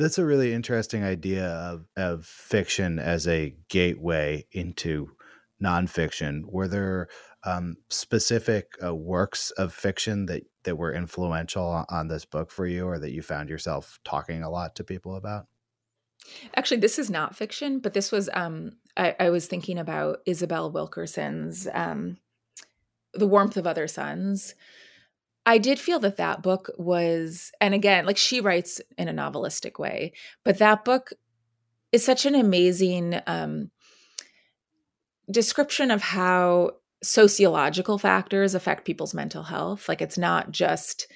That's 0.00 0.16
a 0.16 0.24
really 0.24 0.54
interesting 0.54 1.04
idea 1.04 1.46
of, 1.46 1.84
of 1.94 2.24
fiction 2.24 2.98
as 2.98 3.28
a 3.28 3.54
gateway 3.68 4.46
into 4.50 5.10
nonfiction. 5.62 6.44
Were 6.46 6.68
there 6.68 7.08
um, 7.44 7.76
specific 7.90 8.68
uh, 8.82 8.94
works 8.94 9.50
of 9.50 9.74
fiction 9.74 10.24
that, 10.26 10.44
that 10.64 10.76
were 10.76 10.94
influential 10.94 11.84
on 11.90 12.08
this 12.08 12.24
book 12.24 12.50
for 12.50 12.66
you 12.66 12.86
or 12.86 12.98
that 12.98 13.12
you 13.12 13.20
found 13.20 13.50
yourself 13.50 13.98
talking 14.02 14.42
a 14.42 14.48
lot 14.48 14.74
to 14.76 14.84
people 14.84 15.16
about? 15.16 15.48
Actually, 16.54 16.80
this 16.80 16.98
is 16.98 17.10
not 17.10 17.36
fiction, 17.36 17.78
but 17.78 17.92
this 17.92 18.10
was, 18.10 18.30
um, 18.32 18.72
I, 18.96 19.14
I 19.20 19.28
was 19.28 19.48
thinking 19.48 19.78
about 19.78 20.20
Isabel 20.24 20.70
Wilkerson's 20.70 21.68
um, 21.74 22.16
The 23.12 23.26
Warmth 23.26 23.58
of 23.58 23.66
Other 23.66 23.86
Suns, 23.86 24.54
I 25.46 25.58
did 25.58 25.78
feel 25.78 25.98
that 26.00 26.18
that 26.18 26.42
book 26.42 26.70
was, 26.76 27.50
and 27.60 27.74
again, 27.74 28.06
like 28.06 28.18
she 28.18 28.40
writes 28.40 28.80
in 28.98 29.08
a 29.08 29.14
novelistic 29.14 29.78
way, 29.78 30.12
but 30.44 30.58
that 30.58 30.84
book 30.84 31.10
is 31.92 32.04
such 32.04 32.26
an 32.26 32.34
amazing 32.34 33.20
um, 33.26 33.70
description 35.30 35.90
of 35.90 36.02
how 36.02 36.72
sociological 37.02 37.98
factors 37.98 38.54
affect 38.54 38.84
people's 38.84 39.14
mental 39.14 39.44
health. 39.44 39.88
Like 39.88 40.02
it's 40.02 40.18
not 40.18 40.50
just 40.50 41.06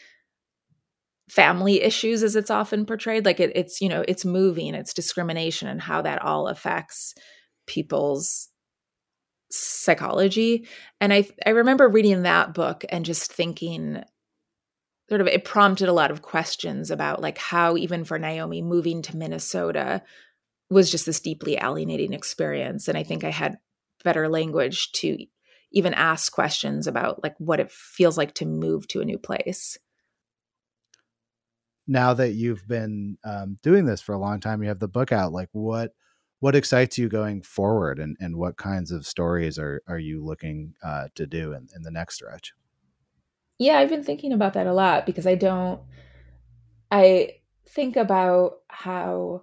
family 1.29 1.83
issues 1.83 2.23
as 2.23 2.37
it's 2.37 2.51
often 2.51 2.87
portrayed. 2.87 3.25
Like 3.25 3.41
it, 3.41 3.53
it's, 3.55 3.81
you 3.81 3.89
know, 3.89 4.05
it's 4.09 4.25
moving, 4.25 4.75
it's 4.75 4.95
discrimination 4.95 5.69
and 5.69 5.81
how 5.81 6.03
that 6.03 6.23
all 6.23 6.49
affects 6.49 7.15
people's 7.67 8.49
psychology. 9.51 10.67
And 11.01 11.13
I 11.13 11.29
I 11.47 11.51
remember 11.51 11.89
reading 11.89 12.23
that 12.23 12.55
book 12.55 12.85
and 12.89 13.05
just 13.05 13.33
thinking 13.33 14.03
sort 15.09 15.21
of 15.21 15.27
it 15.27 15.45
prompted 15.45 15.88
a 15.88 15.93
lot 15.93 16.11
of 16.11 16.23
questions 16.23 16.90
about 16.90 17.21
like 17.21 17.38
how 17.38 17.77
even 17.77 18.05
for 18.05 18.19
Naomi 18.19 18.62
moving 18.62 19.03
to 19.03 19.17
Minnesota 19.17 20.03
was 20.71 20.90
just 20.90 21.07
this 21.07 21.21
deeply 21.21 21.57
alienating 21.57 22.12
experience 22.12 22.88
and 22.88 22.97
I 22.97 23.03
think 23.03 23.25
I 23.25 23.31
had 23.31 23.59
better 24.05 24.29
language 24.29 24.93
to 24.93 25.19
even 25.75 25.93
ask 25.93 26.33
questions 26.33 26.87
about 26.87 27.23
like 27.23 27.35
what 27.38 27.61
it 27.61 27.71
feels 27.71 28.17
like 28.17 28.35
to 28.35 28.47
move 28.47 28.87
to 28.88 29.01
a 29.01 29.05
new 29.05 29.19
place. 29.19 29.77
Now 31.87 32.14
that 32.14 32.33
you've 32.33 32.67
been 32.67 33.19
um, 33.25 33.59
doing 33.62 33.85
this 33.85 34.01
for 34.01 34.14
a 34.14 34.19
long 34.19 34.40
time, 34.40 34.62
you 34.62 34.69
have 34.69 34.79
the 34.79 34.88
book 34.88 35.12
out. 35.12 35.33
Like, 35.33 35.51
what 35.53 35.93
what 36.40 36.55
excites 36.55 36.97
you 36.97 37.09
going 37.11 37.43
forward, 37.43 37.99
and 37.99 38.17
and 38.21 38.37
what 38.37 38.57
kinds 38.57 38.90
of 38.90 39.07
stories 39.07 39.59
are 39.59 39.83
are 39.87 39.99
you 39.99 40.25
looking 40.25 40.75
uh, 40.83 41.09
to 41.17 41.27
do 41.27 41.53
in, 41.53 41.69
in 41.77 41.83
the 41.83 41.90
next 41.90 42.14
stretch? 42.14 42.55
Yeah, 43.59 43.79
I've 43.79 43.88
been 43.88 44.03
thinking 44.03 44.33
about 44.33 44.55
that 44.55 44.67
a 44.67 44.73
lot 44.73 45.07
because 45.07 45.27
I 45.27 45.35
don't 45.35 45.81
I 46.90 47.37
think 47.69 47.97
about 47.97 48.59
how 48.69 49.43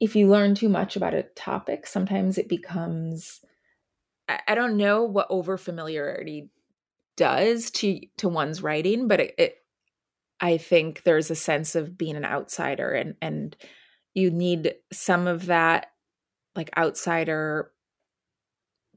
if 0.00 0.14
you 0.14 0.28
learn 0.28 0.54
too 0.54 0.68
much 0.68 0.96
about 0.96 1.14
a 1.14 1.24
topic, 1.24 1.86
sometimes 1.86 2.38
it 2.38 2.48
becomes 2.48 3.40
I, 4.28 4.40
I 4.48 4.54
don't 4.54 4.76
know 4.76 5.04
what 5.04 5.26
over 5.30 5.56
familiarity 5.56 6.50
does 7.16 7.70
to 7.72 8.00
to 8.18 8.28
one's 8.28 8.62
writing, 8.62 9.08
but 9.08 9.20
it, 9.20 9.34
it 9.38 9.56
I 10.40 10.56
think 10.56 11.02
there's 11.02 11.30
a 11.30 11.36
sense 11.36 11.74
of 11.74 11.98
being 11.98 12.16
an 12.16 12.24
outsider 12.24 12.92
and 12.92 13.16
and 13.20 13.56
you 14.14 14.30
need 14.30 14.74
some 14.92 15.26
of 15.26 15.46
that 15.46 15.86
like 16.56 16.70
outsider 16.76 17.72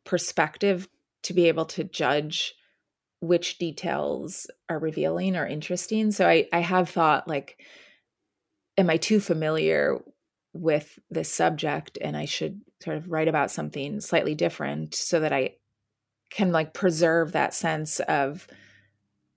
perspective 0.03 0.87
to 1.23 1.33
be 1.33 1.47
able 1.47 1.65
to 1.65 1.83
judge 1.83 2.55
which 3.21 3.59
details 3.59 4.47
are 4.67 4.79
revealing 4.79 5.35
or 5.35 5.45
interesting. 5.45 6.11
So 6.11 6.27
I, 6.27 6.47
I 6.51 6.59
have 6.59 6.89
thought 6.89 7.27
like, 7.27 7.59
am 8.77 8.89
I 8.89 8.97
too 8.97 9.19
familiar 9.19 10.01
with 10.53 10.99
this 11.09 11.31
subject 11.31 11.97
and 12.01 12.17
I 12.17 12.25
should 12.25 12.61
sort 12.83 12.97
of 12.97 13.09
write 13.09 13.27
about 13.27 13.51
something 13.51 14.01
slightly 14.01 14.35
different 14.35 14.95
so 14.95 15.19
that 15.19 15.31
I 15.31 15.55
can 16.31 16.51
like 16.51 16.73
preserve 16.73 17.31
that 17.31 17.53
sense 17.53 17.99
of 18.01 18.47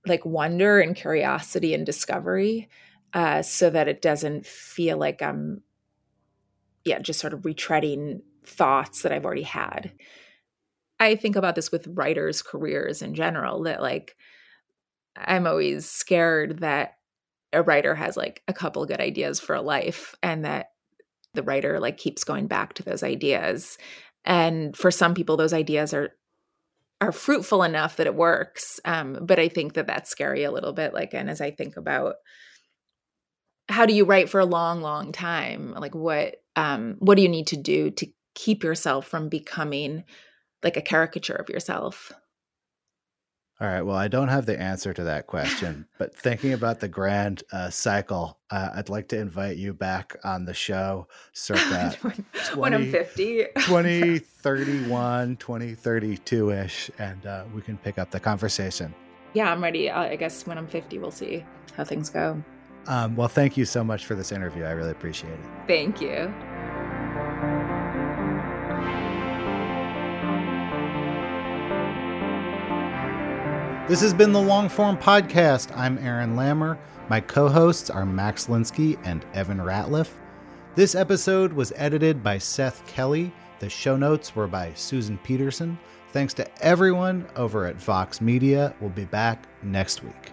like 0.07 0.25
wonder 0.25 0.81
and 0.81 0.97
curiosity 0.97 1.75
and 1.75 1.85
discovery 1.85 2.69
uh, 3.13 3.43
so 3.43 3.71
that 3.71 3.87
it 3.87 4.03
doesn't 4.03 4.47
feel 4.47 4.97
like 4.97 5.23
I'm, 5.23 5.63
yeah, 6.85 6.99
just 6.99 7.21
sort 7.21 7.33
of 7.33 7.41
retreading 7.41 8.23
thoughts 8.45 9.03
that 9.03 9.13
I've 9.13 9.25
already 9.25 9.43
had. 9.43 9.93
I 11.01 11.17
think 11.17 11.37
about 11.37 11.55
this 11.55 11.73
with 11.73 11.89
writers' 11.89 12.43
careers 12.43 13.03
in 13.03 13.15
general 13.15 13.65
that 13.65 13.83
like 13.83 14.17
I'm 15.17 15.47
always 15.47 15.89
scared 15.89 16.61
that 16.61 16.95
a 17.53 17.63
writer 17.63 17.95
has 17.95 18.17
like 18.17 18.43
a 18.49 18.53
couple 18.53 18.85
good 18.87 19.01
ideas 19.01 19.39
for 19.41 19.55
a 19.55 19.63
life 19.63 20.15
and 20.23 20.45
that 20.45 20.67
the 21.35 21.43
writer 21.43 21.81
like 21.81 21.97
keeps 21.97 22.25
going 22.25 22.47
back 22.47 22.75
to 22.75 22.83
those 22.83 23.03
ideas. 23.03 23.79
And 24.25 24.77
for 24.77 24.91
some 24.91 25.15
people 25.15 25.37
those 25.37 25.53
ideas 25.53 25.93
are 25.95 26.11
are 27.01 27.13
fruitful 27.13 27.63
enough 27.63 27.97
that 27.97 28.07
it 28.07 28.15
works. 28.15 28.81
Um, 28.85 29.19
but 29.21 29.39
I 29.39 29.49
think 29.49 29.75
that 29.75 29.87
that's 29.87 30.11
scary 30.11 30.45
a 30.45 30.53
little 30.53 30.73
bit. 30.73 30.95
Like, 30.95 31.13
and 31.13 31.29
as 31.29 31.41
I 31.41 31.51
think 31.51 31.77
about 31.77 32.15
how 33.69 33.85
do 33.85 33.95
you 33.95 34.05
write 34.05 34.29
for 34.29 34.41
a 34.41 34.47
long, 34.47 34.81
long 34.81 35.13
time, 35.13 35.75
like 35.75 35.95
what 35.95 36.37
um, 36.57 36.97
what 37.01 37.17
do 37.17 37.23
you 37.23 37.29
need 37.29 37.49
to 37.49 37.57
do 37.57 37.91
to 37.91 38.07
keep 38.35 38.63
yourself 38.63 39.07
from 39.07 39.29
becoming 39.29 40.05
like 40.65 40.77
a 40.77 40.83
caricature 40.83 41.35
of 41.35 41.49
yourself? 41.49 42.13
All 43.61 43.69
right. 43.69 43.83
Well, 43.83 43.97
I 43.97 44.09
don't 44.09 44.29
have 44.29 44.47
the 44.47 44.61
answer 44.61 44.93
to 44.93 45.05
that 45.05 45.29
question, 45.29 45.87
but 45.99 46.15
thinking 46.15 46.53
about 46.53 46.81
the 46.81 46.89
grand 46.89 47.45
uh, 47.53 47.71
cycle, 47.71 48.41
uh, 48.51 48.71
I'd 48.75 48.89
like 48.89 49.09
to 49.09 49.19
invite 49.19 49.59
you 49.59 49.73
back 49.73 50.17
on 50.25 50.45
the 50.45 50.55
show 50.55 51.07
circa 51.33 51.95
when, 52.03 52.25
20, 52.47 52.61
when 52.61 52.75
I'm 52.75 52.91
50, 52.91 53.45
2031, 53.55 55.37
2032 55.39 56.51
ish, 56.51 56.91
and 56.99 57.25
uh, 57.27 57.45
we 57.55 57.63
can 57.63 57.79
pick 57.79 57.99
up 57.99 58.11
the 58.11 58.19
conversation. 58.19 58.93
Yeah, 59.35 59.53
I'm 59.53 59.63
ready. 59.63 59.89
I 59.91 60.17
guess 60.17 60.47
when 60.47 60.59
I'm 60.59 60.67
50, 60.67 60.99
we'll 60.99 61.11
see 61.13 61.45
how 61.77 61.85
things 61.85 62.11
go. 62.11 62.43
Um, 62.87 63.17
well, 63.17 63.29
thank 63.29 63.57
you 63.57 63.65
so 63.65 63.83
much 63.83 64.05
for 64.05 64.15
this 64.15 64.33
interview. 64.33 64.65
I 64.65 64.73
really 64.73 64.91
appreciate 64.91 65.33
it. 65.33 65.47
Thank 65.67 66.01
you. 66.01 66.33
This 73.87 74.01
has 74.01 74.15
been 74.15 74.33
the 74.33 74.39
Longform 74.39 74.99
Podcast. 74.99 75.77
I'm 75.77 75.99
Aaron 75.99 76.37
Lammer. 76.37 76.79
My 77.11 77.21
co 77.21 77.51
hosts 77.51 77.91
are 77.91 78.07
Max 78.07 78.47
Linsky 78.47 78.99
and 79.05 79.27
Evan 79.35 79.59
Ratliff. 79.59 80.09
This 80.75 80.95
episode 80.95 81.53
was 81.53 81.71
edited 81.77 82.23
by 82.23 82.39
Seth 82.39 82.87
Kelly. 82.87 83.31
The 83.59 83.69
show 83.69 83.95
notes 83.95 84.35
were 84.35 84.47
by 84.47 84.73
Susan 84.73 85.19
Peterson. 85.19 85.79
Thanks 86.13 86.33
to 86.35 86.65
everyone 86.65 87.27
over 87.37 87.67
at 87.67 87.77
Vox 87.77 88.23
Media. 88.23 88.75
We'll 88.81 88.89
be 88.89 89.05
back 89.05 89.45
next 89.63 90.03
week. 90.03 90.33